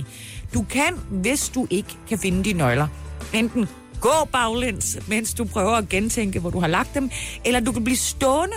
[0.54, 2.88] Du kan, hvis du ikke kan finde de nøgler,
[3.34, 3.68] enten
[4.02, 7.10] gå baglæns, mens du prøver at gentænke, hvor du har lagt dem,
[7.46, 8.56] eller du kan blive stående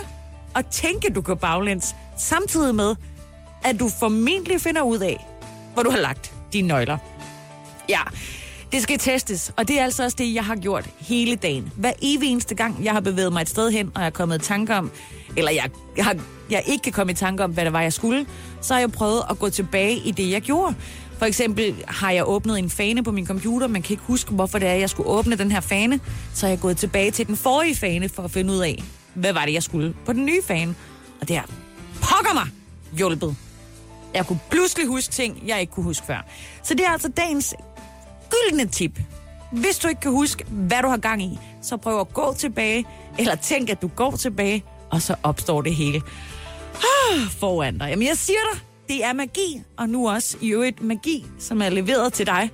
[0.55, 2.95] og tænke, du går baglæns, samtidig med,
[3.63, 5.27] at du formentlig finder ud af,
[5.73, 6.97] hvor du har lagt dine nøgler.
[7.89, 7.99] Ja,
[8.71, 11.71] det skal testes, og det er altså også det, jeg har gjort hele dagen.
[11.75, 14.41] Hver evig eneste gang, jeg har bevæget mig et sted hen, og jeg er kommet
[14.41, 14.91] i tanke om,
[15.37, 16.15] eller jeg, jeg, har,
[16.49, 18.25] jeg ikke kan komme i tanke om, hvad det var, jeg skulle,
[18.61, 20.75] så har jeg prøvet at gå tilbage i det, jeg gjorde.
[21.17, 24.59] For eksempel har jeg åbnet en fane på min computer, man kan ikke huske, hvorfor
[24.59, 25.99] det er, jeg skulle åbne den her fane.
[26.33, 29.33] Så har jeg gået tilbage til den forrige fane for at finde ud af, hvad
[29.33, 30.75] var det, jeg skulle på den nye fane.
[31.21, 31.49] Og det har
[32.01, 32.47] pokker mig
[32.97, 33.35] hjulpet.
[34.13, 36.25] Jeg kunne pludselig huske ting, jeg ikke kunne huske før.
[36.63, 37.55] Så det er altså dagens
[38.29, 38.99] gyldne tip.
[39.51, 42.85] Hvis du ikke kan huske, hvad du har gang i, så prøv at gå tilbage,
[43.19, 46.01] eller tænk, at du går tilbage, og så opstår det hele
[46.75, 47.89] ah, foran dig.
[47.89, 51.69] Jamen, jeg siger dig, det er magi, og nu også i øvrigt magi, som er
[51.69, 52.51] leveret til dig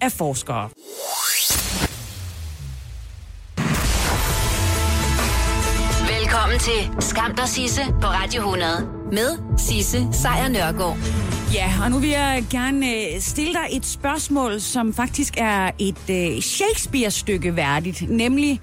[0.00, 0.68] af forskere.
[6.18, 10.96] Velkommen til Skam der Sisse på Radio 100 med Sisse Sejr Nørgaard.
[11.54, 16.10] Ja, og nu vil jeg gerne øh, stille dig et spørgsmål, som faktisk er et
[16.10, 18.10] øh, Shakespeare-stykke værdigt.
[18.10, 18.60] Nemlig,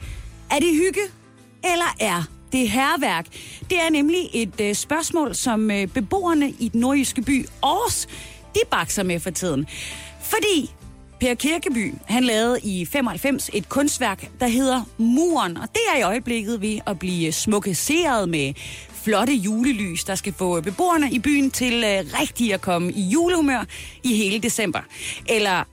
[0.52, 1.02] er det hygge,
[1.64, 3.26] eller er det herværk?
[3.70, 8.08] Det er nemlig et øh, spørgsmål, som øh, beboerne i den nordjyske by Aarhus,
[8.56, 9.68] de bakser med for tiden.
[10.22, 10.72] Fordi
[11.20, 16.02] Per Kirkeby, han lavede i 95 et kunstværk, der hedder Muren, og det er i
[16.02, 18.54] øjeblikket ved at blive smukkeseret med
[19.04, 23.66] flotte julelys, der skal få beboerne i byen til øh, rigtig at komme i julehumør
[24.04, 24.80] i hele december.
[25.30, 25.64] Eller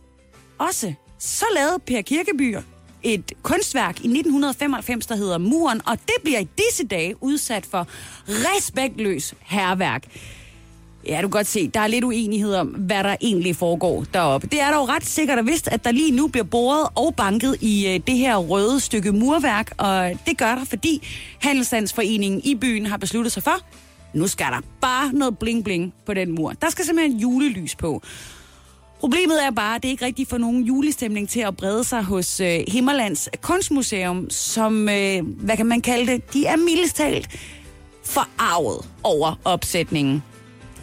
[0.59, 2.57] også, så lavede Per Kirkeby
[3.05, 7.87] et kunstværk i 1995, der hedder Muren, og det bliver i disse dage udsat for
[8.29, 10.05] respektløs herværk.
[11.09, 14.47] Ja, du kan godt se, der er lidt uenighed om, hvad der egentlig foregår deroppe.
[14.47, 17.57] Det er dog ret sikkert og vist, at der lige nu bliver boret og banket
[17.61, 21.07] i øh, det her røde stykke murværk, og det gør der, fordi
[21.39, 23.55] Handelsstandsforeningen i byen har besluttet sig for,
[24.15, 26.53] nu skal der bare noget bling-bling på den mur.
[26.63, 28.03] Der skal simpelthen julelys på.
[29.05, 32.41] Problemet er bare, at det ikke rigtig får nogen julestemning til at brede sig hos
[32.41, 37.29] øh, Himmerlands Kunstmuseum, som, øh, hvad kan man kalde det, de er mildest talt
[38.05, 40.23] forarvet over opsætningen.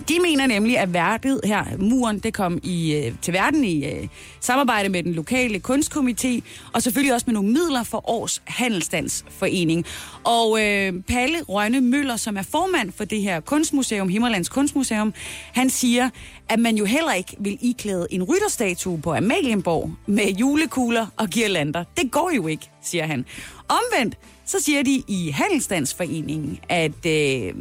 [0.08, 4.08] De mener nemlig, at værket her, muren, det kom i, øh, til verden i øh,
[4.40, 6.42] samarbejde med den lokale kunstkomité,
[6.74, 9.86] og selvfølgelig også med nogle midler for Års Handelsstandsforening.
[10.24, 15.14] Og øh, Palle Rønne Møller, som er formand for det her kunstmuseum, Himmerlands Kunstmuseum,
[15.54, 16.10] han siger,
[16.50, 21.84] at man jo heller ikke vil iklæde en rytterstatue på Amalienborg med julekugler og girlander.
[21.98, 23.26] Det går jo ikke, siger han.
[23.70, 27.54] Omvendt, så siger de i Handelsstandsforeningen, at øh,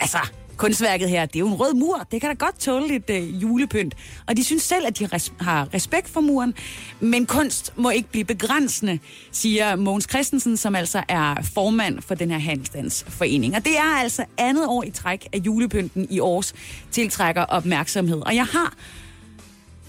[0.00, 0.18] altså,
[0.58, 2.06] kunstværket her, det er jo en rød mur.
[2.12, 3.94] Det kan da godt tåle lidt øh, julepynt.
[4.26, 6.54] Og de synes selv, at de res- har respekt for muren.
[7.00, 8.98] Men kunst må ikke blive begrænsende,
[9.32, 13.56] siger Mogens Christensen, som altså er formand for den her handelsstandsforening.
[13.56, 16.54] Og det er altså andet år i træk, at julepynten i års
[16.90, 18.20] tiltrækker opmærksomhed.
[18.26, 18.74] Og jeg har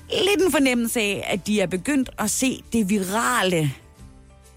[0.09, 3.73] lidt en fornemmelse af, at de er begyndt at se det virale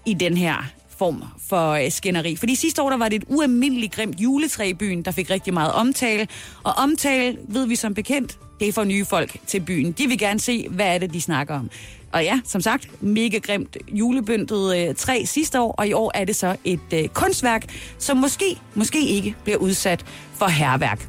[0.05, 0.65] i den her
[0.97, 2.35] form for øh, skænderi.
[2.35, 5.53] Fordi sidste år der var det et ualmindeligt grimt juletræ i byen, der fik rigtig
[5.53, 6.27] meget omtale.
[6.63, 9.91] Og omtale, ved vi som bekendt, det er for nye folk til byen.
[9.91, 11.69] De vil gerne se, hvad er det, de snakker om.
[12.11, 16.25] Og ja, som sagt, mega grimt julebøntet øh, træ sidste år, og i år er
[16.25, 17.65] det så et øh, kunstværk,
[17.97, 21.07] som måske, måske ikke bliver udsat for herværk.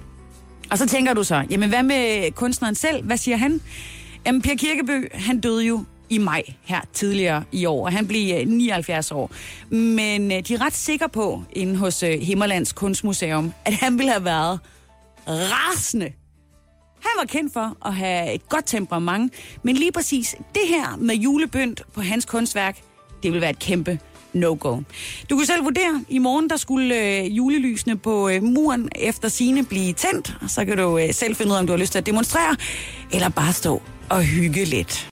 [0.70, 3.05] Og så tænker du så, jamen hvad med kunstneren selv?
[3.05, 3.61] Hvad siger han?
[4.27, 8.37] Jamen, Per Kirkeby, han døde jo i maj her tidligere i år, og han blev
[8.40, 9.31] øh, 79 år.
[9.75, 14.12] Men øh, de er ret sikre på, inde hos øh, Himmerlands Kunstmuseum, at han ville
[14.12, 14.61] have været
[15.27, 16.12] rasende.
[17.01, 21.14] Han var kendt for at have et godt temperament, men lige præcis det her med
[21.14, 22.83] julebønt på hans kunstværk,
[23.23, 23.99] det vil være et kæmpe
[24.35, 24.81] no-go.
[25.31, 29.64] Du kan selv vurdere, i morgen der skulle øh, julelysene på øh, muren efter sine
[29.64, 31.99] blive tændt, så kan du øh, selv finde ud af, om du har lyst til
[31.99, 32.57] at demonstrere,
[33.12, 35.09] eller bare stå og hygge lidt.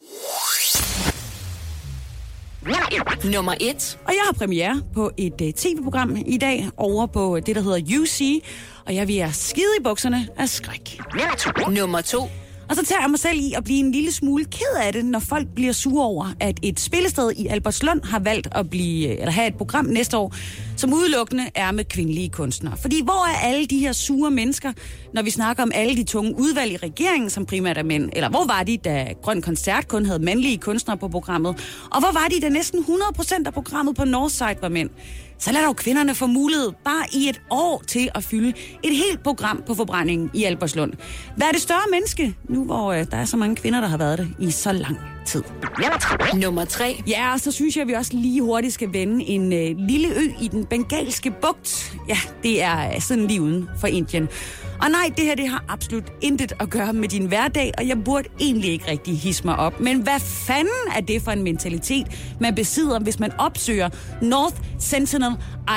[3.24, 3.98] Nummer 1.
[4.04, 8.00] Og jeg har premiere på et uh, tv-program i dag over på det, der hedder
[8.00, 8.44] UC,
[8.86, 11.00] og jeg vil skide i bukserne af skræk.
[11.70, 12.28] Nummer 2.
[12.68, 15.04] Og så tager jeg mig selv i at blive en lille smule ked af det,
[15.04, 19.12] når folk bliver sure over, at et spillested i Albertslund har valgt at blive, øh,
[19.18, 20.34] eller have et program næste år,
[20.76, 22.76] som udelukkende er med kvindelige kunstnere.
[22.76, 24.72] Fordi hvor er alle de her sure mennesker,
[25.14, 28.10] når vi snakker om alle de tunge udvalg i regeringen, som primært er mænd?
[28.12, 31.56] Eller hvor var de, da Grøn Koncert kun havde mandlige kunstnere på programmet?
[31.90, 34.90] Og hvor var de, da næsten 100% af programmet på Northside var mænd?
[35.42, 38.48] Så lad dog kvinderne få mulighed bare i et år til at fylde
[38.82, 40.92] et helt program på forbrændingen i Albertslund.
[41.36, 43.96] Hvad er det større menneske, nu hvor øh, der er så mange kvinder, der har
[43.96, 45.42] været det i så lang tid?
[46.34, 47.02] Nummer 3.
[47.08, 50.08] Ja, og så synes jeg, at vi også lige hurtigt skal vende en øh, lille
[50.08, 51.96] ø i den bengalske bugt.
[52.08, 54.28] Ja, det er øh, sådan lige uden for Indien.
[54.82, 58.04] Og nej, det her det har absolut intet at gøre med din hverdag, og jeg
[58.04, 59.80] burde egentlig ikke rigtig hisse mig op.
[59.80, 62.06] Men hvad fanden er det for en mentalitet,
[62.40, 63.88] man besidder, hvis man opsøger
[64.22, 65.32] North Sentinel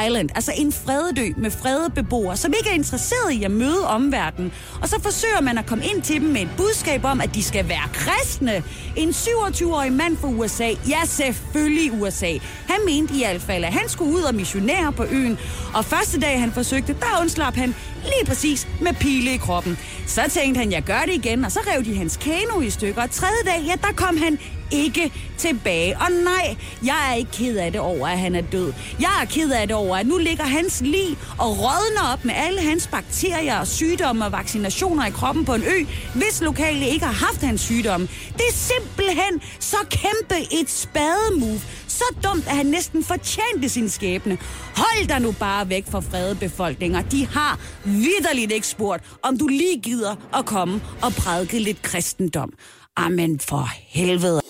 [0.06, 0.30] Island?
[0.36, 4.52] Altså en frededø med fredede beboere, som ikke er interesseret i at møde omverdenen.
[4.82, 7.43] Og så forsøger man at komme ind til dem med et budskab om, at de
[7.43, 8.63] skal være kristne.
[8.95, 12.32] En 27-årig mand fra USA, ja selvfølgelig USA.
[12.67, 15.38] Han mente i hvert fald, at han skulle ud og missionere på øen.
[15.74, 19.78] Og første dag han forsøgte, der undslap han lige præcis med pile i kroppen.
[20.08, 23.02] Så tænkte han, jeg gør det igen, og så rev de hans kano i stykker.
[23.02, 24.39] Og tredje dag, ja, der kom han
[24.71, 25.97] ikke tilbage.
[25.97, 28.73] Og nej, jeg er ikke ked af det over, at han er død.
[28.99, 32.34] Jeg er ked af det over, at nu ligger hans lig og rådner op med
[32.38, 37.06] alle hans bakterier og sygdomme og vaccinationer i kroppen på en ø, hvis lokale ikke
[37.06, 38.08] har haft hans sygdomme.
[38.34, 41.62] Det er simpelthen så kæmpe et spademove.
[41.88, 44.38] Så dumt, at han næsten fortjente sin skæbne.
[44.75, 47.01] Hold dig nu bare væk fra fredede befolkninger.
[47.01, 52.54] De har vidderligt ikke spurgt, om du lige gider at komme og prædike lidt kristendom.
[52.97, 54.44] Amen for helvede.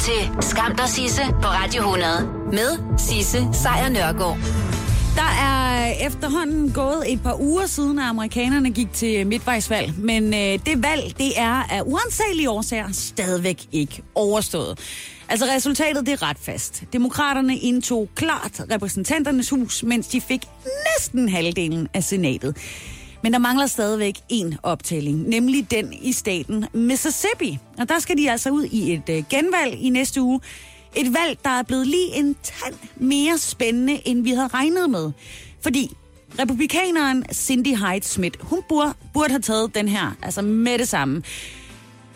[0.00, 2.10] Til Skam og Sisse på Radio 100
[2.52, 4.38] med Sisse Sejr Nørgaard.
[5.16, 9.92] Der er efterhånden gået et par uger siden, at amerikanerne gik til midtvejsvalg.
[9.98, 14.78] Men øh, det valg, det er af uansagelige årsager stadigvæk ikke overstået.
[15.28, 16.84] Altså resultatet, det er ret fast.
[16.92, 20.40] Demokraterne indtog klart repræsentanternes hus, mens de fik
[20.96, 22.56] næsten halvdelen af senatet.
[23.22, 27.58] Men der mangler stadigvæk en optælling, nemlig den i staten Mississippi.
[27.78, 30.40] Og der skal de altså ud i et øh, genvalg i næste uge.
[30.96, 35.12] Et valg, der er blevet lige en tand mere spændende, end vi havde regnet med.
[35.60, 35.96] Fordi
[36.38, 41.22] republikaneren Cindy Hyde Smith, hun burde, burde have taget den her, altså med det samme.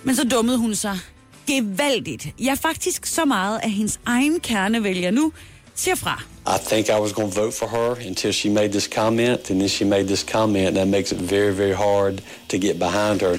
[0.04, 0.98] Men så dummede hun sig
[1.46, 2.28] gevaldigt.
[2.40, 5.32] Ja, faktisk så meget, at hendes egen kernevælger nu
[5.74, 6.22] siger fra.
[6.46, 9.60] I think I was going to vote for her until she made this comment, and
[9.60, 13.20] then she made this comment, and that makes it very, very hard to get behind
[13.20, 13.38] her.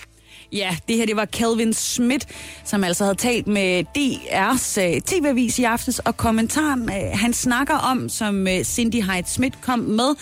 [0.52, 2.28] Ja, det her det var Kelvin Schmidt,
[2.65, 7.76] som altså havde talt med DR's uh, tv-avis i aftes, og kommentaren, uh, han snakker
[7.76, 10.15] om, som uh, Cindy Hyde Schmidt kom med,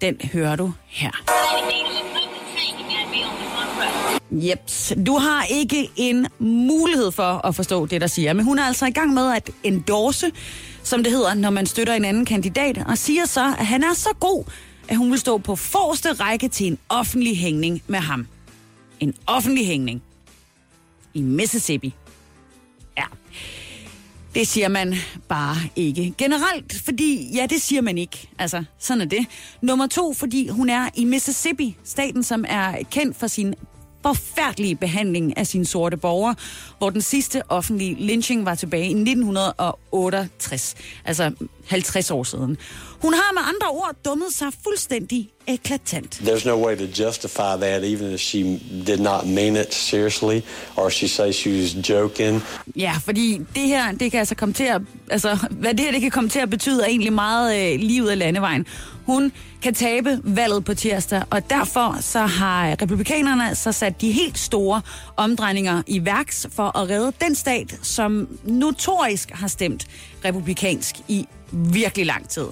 [0.00, 1.10] den hører du her.
[4.30, 8.32] Jeps, du har ikke en mulighed for at forstå det, der siger.
[8.32, 10.30] Men hun er altså i gang med at endorse,
[10.82, 13.94] som det hedder, når man støtter en anden kandidat, og siger så, at han er
[13.94, 14.44] så god,
[14.88, 18.26] at hun vil stå på forreste række til en offentlig hængning med ham.
[19.00, 20.02] En offentlig hængning.
[21.14, 21.94] I Mississippi.
[22.96, 23.04] Ja.
[24.34, 24.94] Det siger man
[25.28, 28.28] bare ikke generelt, fordi ja, det siger man ikke.
[28.38, 29.26] Altså, sådan er det.
[29.62, 33.54] Nummer to, fordi hun er i Mississippi, staten, som er kendt for sin
[34.02, 36.34] forfærdelige behandling af sine sorte borgere,
[36.78, 41.30] hvor den sidste offentlige lynching var tilbage i 1968, altså
[41.66, 42.56] 50 år siden.
[43.02, 46.20] Hun har med andre ord dummet sig fuldstændig eklatant.
[46.24, 50.40] There's no way to justify that, even if she did not mean it seriously,
[50.76, 52.42] or she says she was joking.
[52.76, 56.00] Ja, fordi det her, det kan altså komme til at, altså, hvad det her det
[56.00, 58.66] kan komme til at betyde, er egentlig meget øh, livet af landevejen.
[59.06, 59.32] Hun
[59.62, 64.80] kan tabe valget på tirsdag, og derfor så har republikanerne så sat de helt store
[65.16, 69.86] omdrejninger i værks for at redde den stat, som notorisk har stemt
[70.24, 72.46] republikansk i virkelig lang tid.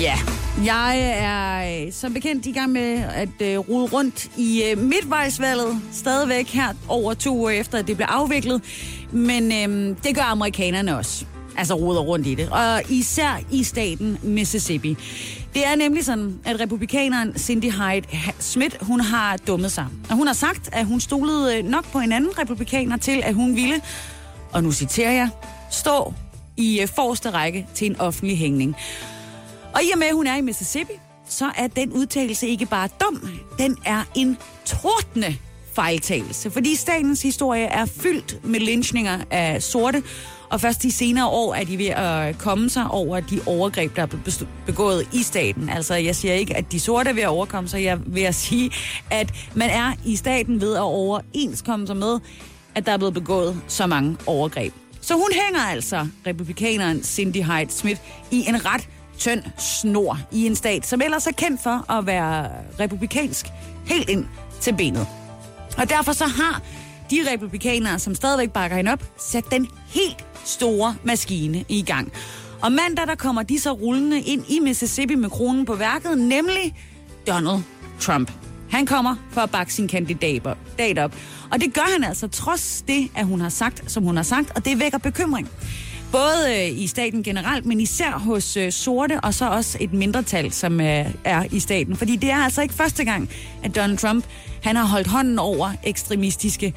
[0.00, 0.18] Ja,
[0.64, 5.80] jeg er øh, som bekendt i gang med at øh, rode rundt i øh, midtvejsvalget,
[5.92, 8.62] stadigvæk her over to år efter, at det blev afviklet.
[9.12, 11.26] Men øh, det gør amerikanerne også.
[11.56, 12.48] Altså roder rundt i det.
[12.50, 14.96] Og især i staten Mississippi.
[15.54, 19.86] Det er nemlig sådan, at republikaneren Cindy Hyde Smith, hun har dummet sig.
[20.10, 23.34] Og hun har sagt, at hun stolede øh, nok på en anden republikaner til, at
[23.34, 23.80] hun ville,
[24.52, 25.28] og nu citerer jeg,
[25.70, 26.14] stå
[26.56, 28.76] i øh, forreste række til en offentlig hængning.
[29.74, 30.92] Og i og med, at hun er i Mississippi,
[31.28, 35.36] så er den udtalelse ikke bare dum, den er en tordne
[35.74, 36.50] fejltagelse.
[36.50, 40.02] Fordi statens historie er fyldt med lynchninger af sorte,
[40.52, 44.02] og først de senere år er de ved at komme sig over de overgreb, der
[44.02, 45.68] er blevet begået i staten.
[45.68, 47.84] Altså, jeg siger ikke, at de sorte er ved at overkomme sig.
[47.84, 48.70] Jeg vil at sige,
[49.10, 52.20] at man er i staten ved at overenskomme sig med,
[52.74, 54.72] at der er blevet begået så mange overgreb.
[55.00, 58.88] Så hun hænger altså republikaneren Cindy Hyde Smith i en ret
[59.18, 62.48] tynd snor i en stat, som ellers er kendt for at være
[62.80, 63.46] republikansk
[63.86, 64.26] helt ind
[64.60, 65.06] til benet.
[65.78, 66.62] Og derfor så har
[67.12, 72.12] de republikanere, som stadigvæk bakker hende op, sat den helt store maskine i gang.
[72.62, 76.74] Og mandag, der kommer de så rullende ind i Mississippi med kronen på værket, nemlig
[77.26, 77.62] Donald
[78.00, 78.32] Trump.
[78.70, 81.16] Han kommer for at bakke sin kandidat op.
[81.50, 84.50] Og det gør han altså trods det, at hun har sagt, som hun har sagt,
[84.56, 85.48] og det vækker bekymring.
[86.12, 90.52] Både øh, i staten generelt, men især hos øh, sorte, og så også et mindretal,
[90.52, 91.96] som øh, er i staten.
[91.96, 93.30] Fordi det er altså ikke første gang,
[93.64, 94.24] at Donald Trump
[94.62, 96.74] han har holdt hånden over ekstremistiske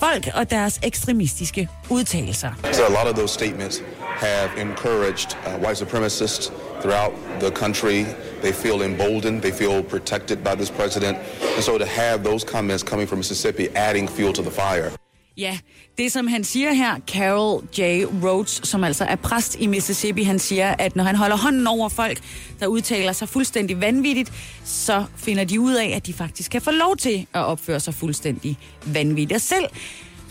[0.00, 2.50] folk og deres ekstremistiske udtalelser.
[2.72, 3.82] So a lot of those statements
[4.16, 8.04] have encouraged uh, white supremacists throughout the country.
[8.42, 11.18] They feel emboldened, they feel protected by this president.
[11.56, 15.03] And so to have those comments coming from Mississippi adding fuel to the fire.
[15.36, 15.58] Ja,
[15.98, 18.04] det som han siger her, Carol J.
[18.22, 21.88] Rhodes, som altså er præst i Mississippi, han siger, at når han holder hånden over
[21.88, 22.20] folk,
[22.60, 24.32] der udtaler sig fuldstændig vanvittigt,
[24.64, 27.94] så finder de ud af, at de faktisk kan få lov til at opføre sig
[27.94, 29.32] fuldstændig vanvittigt.
[29.32, 29.64] Og selv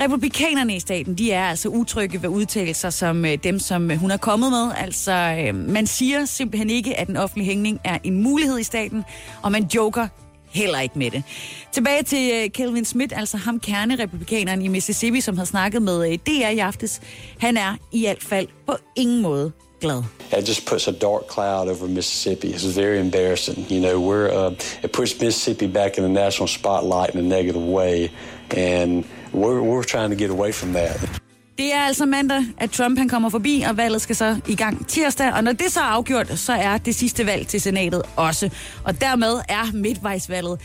[0.02, 4.12] Republikanerne i staten, de er altså utrygge ved udtalelser som øh, dem, som øh, hun
[4.12, 4.72] er kommet med.
[4.78, 9.04] Altså, øh, man siger simpelthen ikke, at en offentlig hængning er en mulighed i staten,
[9.42, 10.08] og man joker
[10.54, 11.24] heller ikke med det.
[11.72, 16.18] Tilbage til øh, Kelvin Smith, altså ham kernerepublikaneren i Mississippi, som har snakket med øh,
[16.28, 17.02] DR i aftes.
[17.38, 19.52] Han er i hvert fald på ingen måde
[19.84, 20.04] glad.
[20.38, 22.48] It just puts a dark cloud over Mississippi.
[22.54, 23.66] It's very embarrassing.
[23.70, 24.52] You know, we're uh,
[24.84, 28.10] it puts Mississippi back in the national spotlight in a negative way,
[28.58, 31.23] and we're we're trying to get away from that.
[31.58, 34.88] Det er altså mandag, at Trump han kommer forbi, og valget skal så i gang
[34.88, 35.34] tirsdag.
[35.34, 38.50] Og når det så er afgjort, så er det sidste valg til senatet også.
[38.84, 40.62] Og dermed er midtvejsvalget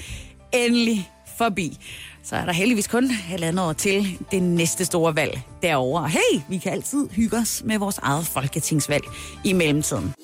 [0.53, 1.79] endelig forbi.
[2.25, 6.03] Så er der heldigvis kun halvandet år til det næste store valg derovre.
[6.03, 9.05] Og hey, vi kan altid hygge os med vores eget folketingsvalg
[9.45, 10.15] i mellemtiden.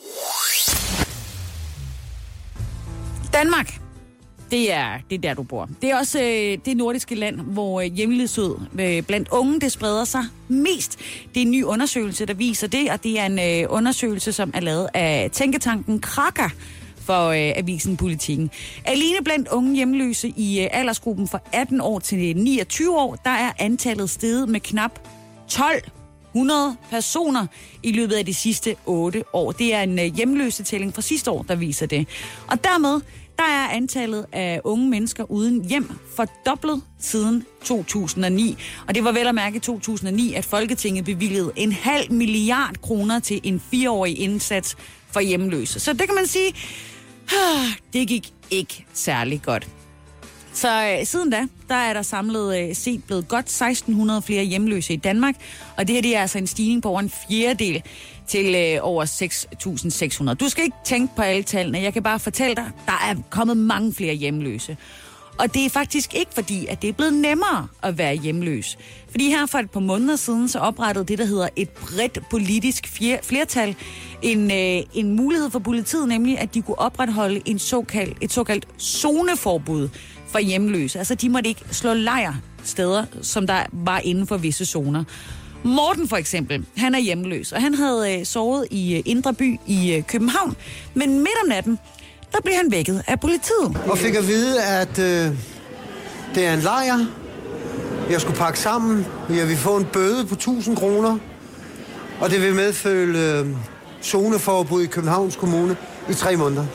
[3.33, 3.84] Danmark
[4.55, 5.69] det er, det er der, du bor.
[5.83, 10.05] Det er også øh, det nordiske land, hvor øh, hjemløshed øh, blandt unge, det spreder
[10.05, 10.99] sig mest.
[11.35, 14.51] Det er en ny undersøgelse, der viser det, og det er en øh, undersøgelse, som
[14.55, 16.49] er lavet af Tænketanken Kraka
[16.99, 18.51] for øh, avisen Politikken.
[18.85, 23.31] Alene blandt unge hjemløse i øh, aldersgruppen fra 18 år til øh, 29 år, der
[23.31, 25.09] er antallet steget med knap
[25.49, 25.83] 12
[26.35, 27.47] 100 personer
[27.83, 29.53] i løbet af de sidste 8 år.
[29.53, 32.09] Det er en øh, hjemløse tælling fra sidste år, der viser det.
[32.47, 33.01] Og dermed
[33.39, 38.57] der er antallet af unge mennesker uden hjem fordoblet siden 2009.
[38.89, 43.19] Og det var vel at mærke i 2009, at Folketinget bevilgede en halv milliard kroner
[43.19, 44.77] til en fireårig indsats
[45.11, 45.81] for hjemløse.
[45.81, 46.55] Så det kan man sige,
[47.93, 49.69] det gik ikke særlig godt.
[50.55, 54.93] Så øh, siden da, der er der samlet øh, set blevet godt 1600 flere hjemløse
[54.93, 55.35] i Danmark,
[55.77, 57.83] og det her det er altså en stigning på over en fjerdedel
[58.29, 59.05] til øh, over
[60.29, 60.35] 6.600.
[60.35, 63.57] Du skal ikke tænke på alle tallene, jeg kan bare fortælle dig, der er kommet
[63.57, 64.77] mange flere hjemløse.
[65.39, 68.79] Og det er faktisk ikke fordi, at det er blevet nemmere at være hjemløs.
[69.11, 73.01] Fordi her for et par måneder siden, så oprettede det, der hedder et bredt politisk
[73.23, 73.77] flertal,
[74.23, 78.69] en, øh, en mulighed for politiet, nemlig at de kunne opretholde en såkaldt, et såkaldt
[78.81, 79.89] zoneforbud
[80.35, 80.99] for hjemløse.
[80.99, 85.05] Altså, de måtte ikke slå lejr steder, som der var inden for visse zoner.
[85.63, 89.59] Morten for eksempel, han er hjemløs, og han havde øh, sovet i øh, Indre By
[89.67, 90.57] i øh, København.
[90.95, 91.79] Men midt om natten,
[92.33, 93.77] der blev han vækket af politiet.
[93.87, 95.37] Og fik at vide, at øh,
[96.35, 97.07] det er en lejr.
[98.11, 99.07] Jeg skulle pakke sammen.
[99.31, 101.19] Jeg vil få en bøde på 1000 kroner.
[102.21, 103.47] Og det vil medfølge øh,
[104.03, 105.77] zoneforbud i Københavns Kommune
[106.11, 106.67] i tre måneder.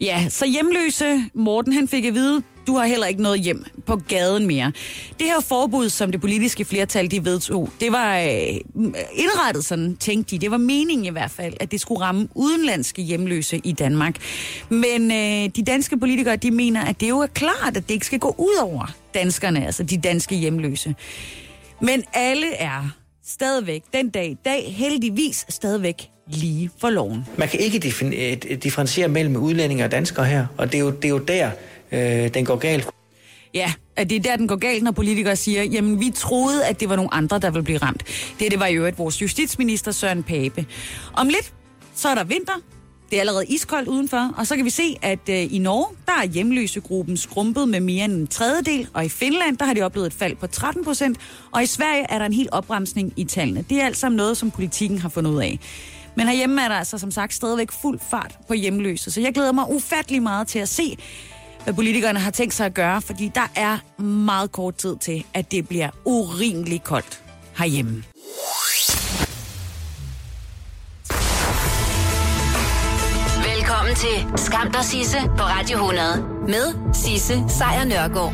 [0.00, 3.96] Ja, så hjemløse Morten, han fik at vide, du har heller ikke noget hjem på
[3.96, 4.72] gaden mere.
[5.18, 8.26] Det her forbud, som det politiske flertal de vedtog, det var øh,
[9.14, 10.38] indrettet sådan, tænkte de.
[10.38, 14.16] Det var meningen i hvert fald, at det skulle ramme udenlandske hjemløse i Danmark.
[14.68, 18.06] Men øh, de danske politikere, de mener, at det jo er klart, at det ikke
[18.06, 20.94] skal gå ud over danskerne, altså de danske hjemløse.
[21.80, 22.90] Men alle er
[23.30, 27.26] stadigvæk den dag i dag heldigvis stadigvæk lige for loven.
[27.38, 27.78] Man kan ikke
[28.62, 31.50] differentiere mellem udlændinge og danskere her, og det er jo, det er jo der,
[31.92, 32.88] øh, den går galt.
[33.54, 36.80] Ja, at det er der, den går galt, når politikere siger, jamen vi troede, at
[36.80, 38.04] det var nogle andre, der ville blive ramt.
[38.40, 40.66] Det, det var jo et vores justitsminister Søren Pape.
[41.12, 41.52] Om lidt,
[41.94, 42.52] så er der vinter.
[43.10, 46.12] Det er allerede iskoldt udenfor, og så kan vi se, at øh, i Norge, der
[46.12, 50.06] er hjemløsegruppen skrumpet med mere end en tredjedel, og i Finland, der har de oplevet
[50.06, 51.18] et fald på 13 procent,
[51.50, 53.64] og i Sverige er der en helt opbremsning i tallene.
[53.70, 55.58] Det er alt sammen noget, som politikken har fundet ud af.
[56.14, 59.52] Men herhjemme er der altså som sagt stadigvæk fuld fart på hjemløse, så jeg glæder
[59.52, 60.96] mig ufattelig meget til at se,
[61.64, 65.52] hvad politikerne har tænkt sig at gøre, fordi der er meget kort tid til, at
[65.52, 67.22] det bliver urimeligt koldt
[67.58, 68.04] herhjemme.
[73.80, 78.32] Velkommen til Skam der Sisse på Radio 100 med Sisse Sejr Nørgaard.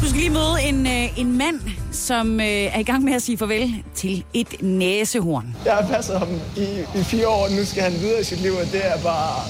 [0.00, 1.60] Du skal lige møde en, øh, en mand,
[1.92, 5.56] som øh, er i gang med at sige farvel til et næsehorn.
[5.64, 8.40] Jeg har passet ham i, i fire år, og nu skal han videre i sit
[8.40, 9.42] liv, og det er bare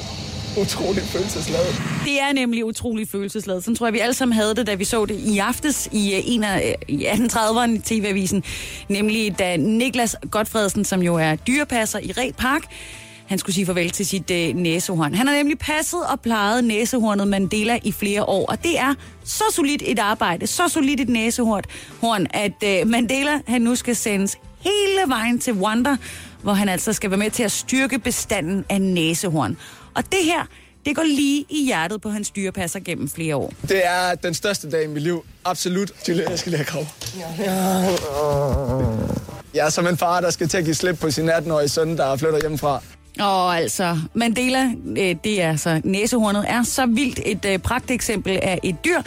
[0.62, 1.82] utroligt følelsesladet.
[2.05, 3.64] Det er nemlig utroligt følelsesladet.
[3.64, 6.14] Sådan tror jeg, vi alle sammen havde det, da vi så det i aftes i,
[6.14, 8.42] øh, en af, øh, i 1830'erne i TV-avisen.
[8.88, 12.62] Nemlig da Niklas Godfredsen, som jo er dyrepasser i Red Park,
[13.27, 15.14] han skulle sige farvel til sit øh, næsehorn.
[15.14, 18.95] Han har nemlig passet og plejet næsehornet Mandela i flere år, og det er
[19.25, 24.37] så solidt et arbejde, så solidt et næsehorn, at øh, Mandela han nu skal sendes
[24.61, 25.97] hele vejen til Wanda,
[26.43, 29.57] hvor han altså skal være med til at styrke bestanden af næsehorn.
[29.95, 30.47] Og det her,
[30.87, 33.53] det går lige i hjertet på hans dyrepasser gennem flere år.
[33.68, 35.25] Det er den største dag i mit liv.
[35.45, 35.93] Absolut.
[36.09, 36.87] Jeg skal lige have krav.
[39.55, 41.97] Jeg er som en far, der skal til at give slip på sin 18-årige søn,
[41.97, 42.83] der flytter hjemmefra.
[43.20, 48.58] Og altså, Mandela, øh, det er altså næsehornet, er så vildt et øh, pragteksempel af
[48.62, 49.02] et dyr,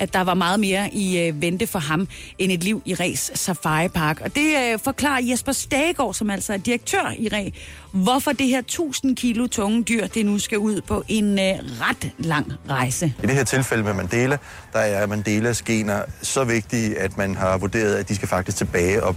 [0.00, 3.30] at der var meget mere i øh, vente for ham end et liv i Res
[3.34, 4.20] Safari Park.
[4.20, 7.50] Og det øh, forklarer Jesper Stagård, som altså er direktør i Ræ,
[7.92, 11.44] hvorfor det her 1000 kilo tunge dyr, det nu skal ud på en øh,
[11.80, 13.14] ret lang rejse.
[13.22, 14.38] I det her tilfælde med Mandela,
[14.72, 19.04] der er Mandelas gener så vigtige, at man har vurderet, at de skal faktisk tilbage
[19.04, 19.16] og,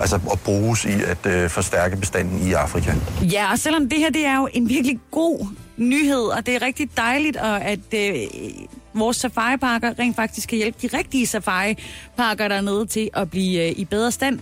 [0.00, 2.94] altså, og bruges i at øh, forstærke bestanden i Afrika.
[3.22, 5.46] Ja, og selvom det her det er jo en virkelig god
[5.76, 8.16] nyhed, og det er rigtig dejligt, og at øh,
[8.94, 13.84] vores safariparker rent faktisk kan hjælpe de rigtige safariparker dernede til at blive øh, i
[13.84, 14.40] bedre stand,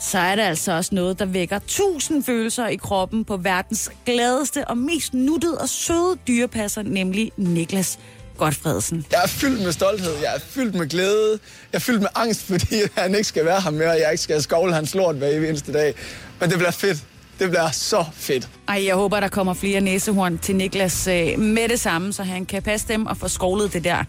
[0.00, 4.68] så er det altså også noget, der vækker tusind følelser i kroppen på verdens gladeste
[4.68, 7.98] og mest nuttede og søde dyrepasser, nemlig Niklas
[8.36, 9.06] Godfredsen.
[9.10, 11.38] Jeg er fyldt med stolthed, jeg er fyldt med glæde,
[11.72, 14.22] jeg er fyldt med angst, fordi han ikke skal være her mere, og jeg ikke
[14.22, 15.94] skal skovle hans lort hver eneste dag.
[16.40, 17.04] Men det bliver fedt.
[17.38, 18.48] Det bliver så fedt.
[18.68, 22.46] Ej, jeg håber, der kommer flere næsehorn til Niklas øh, med det samme, så han
[22.46, 24.04] kan passe dem og få skovlet det der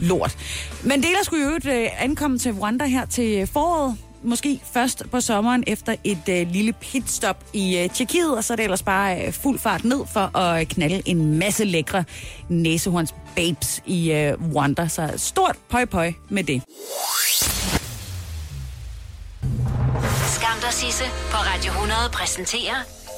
[0.00, 0.36] lort.
[0.82, 3.96] Men det skulle jo øh, ankomme til Rwanda her til foråret.
[4.22, 8.56] Måske først på sommeren efter et øh, lille pitstop i øh, Tjekkiet, og så er
[8.56, 12.04] det ellers bare øh, fuld fart ned for at øh, knalde en masse lækre
[12.48, 14.88] næsehorns babes i øh, Rwanda.
[14.88, 16.62] Så stort pøj pøj med det.
[20.26, 22.74] Skam dig, Sisse, på Radio 100 præsenterer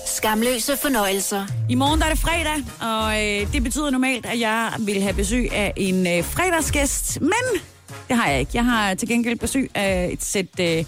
[0.07, 1.47] Skamløse fornøjelser.
[1.69, 5.15] I morgen der er det fredag, og øh, det betyder normalt, at jeg vil have
[5.15, 7.61] besøg af en øh, fredagsgæst, men
[8.09, 8.51] det har jeg ikke.
[8.55, 10.85] Jeg har til gengæld besøg af et sæt øh,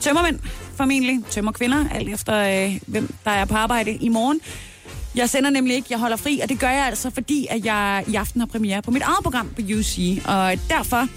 [0.00, 0.38] tømmermænd,
[0.76, 4.40] formentlig tømmerkvinder, alt efter øh, hvem der er på arbejde i morgen.
[5.14, 8.04] Jeg sender nemlig ikke, jeg holder fri, og det gør jeg altså, fordi at jeg
[8.08, 11.08] i aften har premiere på mit eget program på UC, og derfor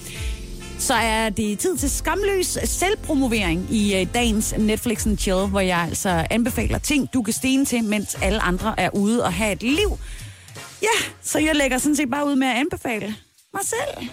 [0.80, 5.80] så er det tid til skamløs selvpromovering i øh, dagens Netflix and Chill, hvor jeg
[5.80, 9.64] altså anbefaler ting, du kan stene til, mens alle andre er ude og have et
[9.64, 10.00] liv.
[10.82, 13.16] Ja, så jeg lægger sådan set bare ud med at anbefale
[13.54, 14.10] mig selv.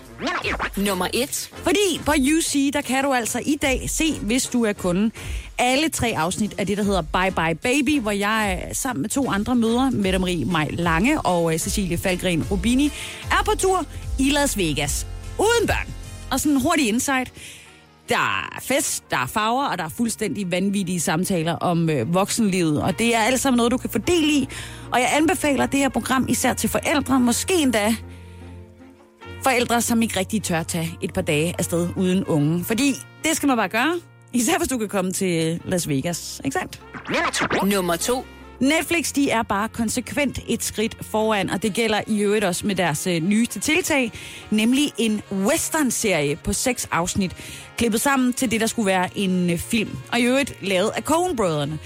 [0.87, 1.51] Nummer et.
[1.55, 5.11] Fordi på UC, der kan du altså i dag se, hvis du er kunde,
[5.59, 9.11] alle tre afsnit af det, der hedder Bye Bye Baby, hvor jeg øh, sammen med
[9.11, 12.93] to andre mødre, Mette Marie Maj Lange og øh, Cecilie Falgren Rubini,
[13.31, 13.87] er på tur
[14.19, 15.07] i Las Vegas.
[15.39, 16.02] Uden børn.
[16.33, 17.33] Og sådan en hurtig insight.
[18.09, 18.17] Der
[18.55, 22.83] er fest, der er farver, og der er fuldstændig vanvittige samtaler om øh, voksenlivet.
[22.83, 24.49] Og det er alt sammen noget, du kan få del i.
[24.93, 27.95] Og jeg anbefaler det her program især til forældre, måske endda
[29.43, 32.65] forældre, som ikke rigtig tør tage et par dage afsted uden unge.
[32.65, 33.95] Fordi det skal man bare gøre.
[34.33, 36.83] Især hvis du kan komme til Las Vegas, ikke sandt?
[37.75, 38.25] Nummer to.
[38.63, 42.75] Netflix, de er bare konsekvent et skridt foran, og det gælder i øvrigt også med
[42.75, 44.13] deres øh, nyeste tiltag,
[44.51, 47.37] nemlig en western-serie på seks afsnit,
[47.77, 51.03] klippet sammen til det, der skulle være en øh, film, og i øvrigt lavet af
[51.03, 51.79] Coen-brødrene.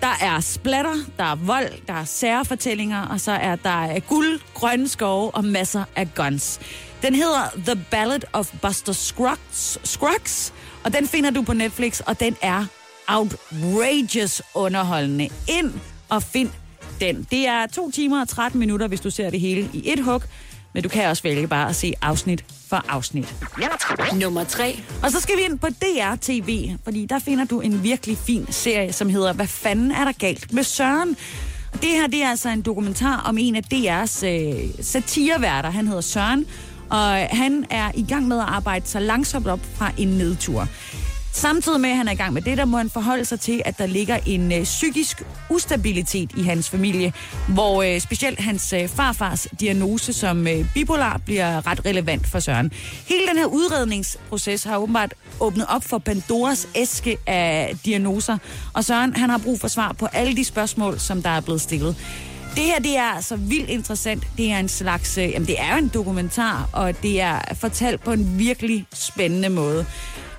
[0.00, 4.40] Der er splatter, der er vold, der er særfortællinger, og så er der øh, guld,
[4.54, 6.60] grønne skove og masser af guns.
[7.02, 10.52] Den hedder The Ballad of Buster Scruggs, Scruggs
[10.84, 12.64] og den finder du på Netflix, og den er
[13.08, 15.28] outrageous underholdende.
[15.48, 15.72] Ind
[16.08, 16.50] og find
[17.00, 17.26] den.
[17.30, 20.22] Det er to timer og 13 minutter, hvis du ser det hele i et hug,
[20.72, 23.34] men du kan også vælge bare at se afsnit for afsnit.
[24.20, 24.80] Nummer tre.
[25.02, 28.46] Og så skal vi ind på DR TV, fordi der finder du en virkelig fin
[28.50, 31.16] serie, som hedder Hvad fanden er der galt med Søren?
[31.72, 35.70] Det her det er altså en dokumentar om en af DR's øh, satireværter.
[35.70, 36.46] Han hedder Søren,
[36.90, 40.68] og han er i gang med at arbejde sig langsomt op fra en nedtur.
[41.36, 43.62] Samtidig med, at han er i gang med det, der må han forholde sig til,
[43.64, 47.12] at der ligger en øh, psykisk ustabilitet i hans familie,
[47.48, 52.72] hvor øh, specielt hans øh, farfars diagnose som øh, bipolar bliver ret relevant for Søren.
[53.08, 58.38] Hele den her udredningsproces har åbenbart åbnet op for Pandoras æske af diagnoser,
[58.72, 61.60] og Søren han har brug for svar på alle de spørgsmål, som der er blevet
[61.60, 61.96] stillet.
[62.54, 64.22] Det her, det er altså vildt interessant.
[64.36, 68.04] Det er en slags, øh, jamen det er jo en dokumentar, og det er fortalt
[68.04, 69.86] på en virkelig spændende måde.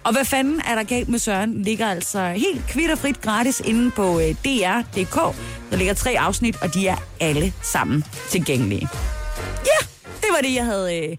[0.06, 4.20] Og hvad fanden er der galt med Søren, ligger altså helt kvitterfrit gratis inde på
[4.20, 5.36] øh, dr.dk.
[5.72, 8.88] Der ligger tre afsnit, og de er alle sammen tilgængelige.
[9.66, 9.86] Ja,
[10.22, 11.18] det var det, jeg havde øh,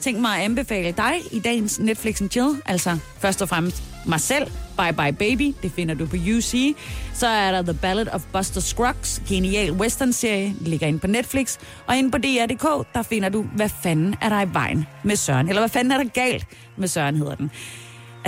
[0.00, 2.62] tænkt mig at anbefale dig i dagens Netflix and Chill.
[2.66, 4.46] Altså først og fremmest mig selv,
[4.78, 6.76] Bye Bye Baby, det finder du på UC.
[7.14, 11.56] Så er der The Ballad of Buster Scruggs, genial western-serie, ligger inde på Netflix.
[11.86, 15.48] Og inde på DR.dk, der finder du, hvad fanden er der i vejen med Søren.
[15.48, 17.50] Eller hvad fanden er der galt med Søren, hedder den.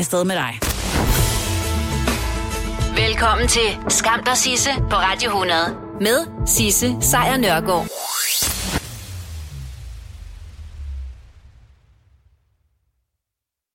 [0.00, 0.58] Afsted med dig.
[3.06, 5.58] Velkommen til Skam der Sisse på Radio 100
[6.00, 7.86] med Sisse Sejr Nørgaard.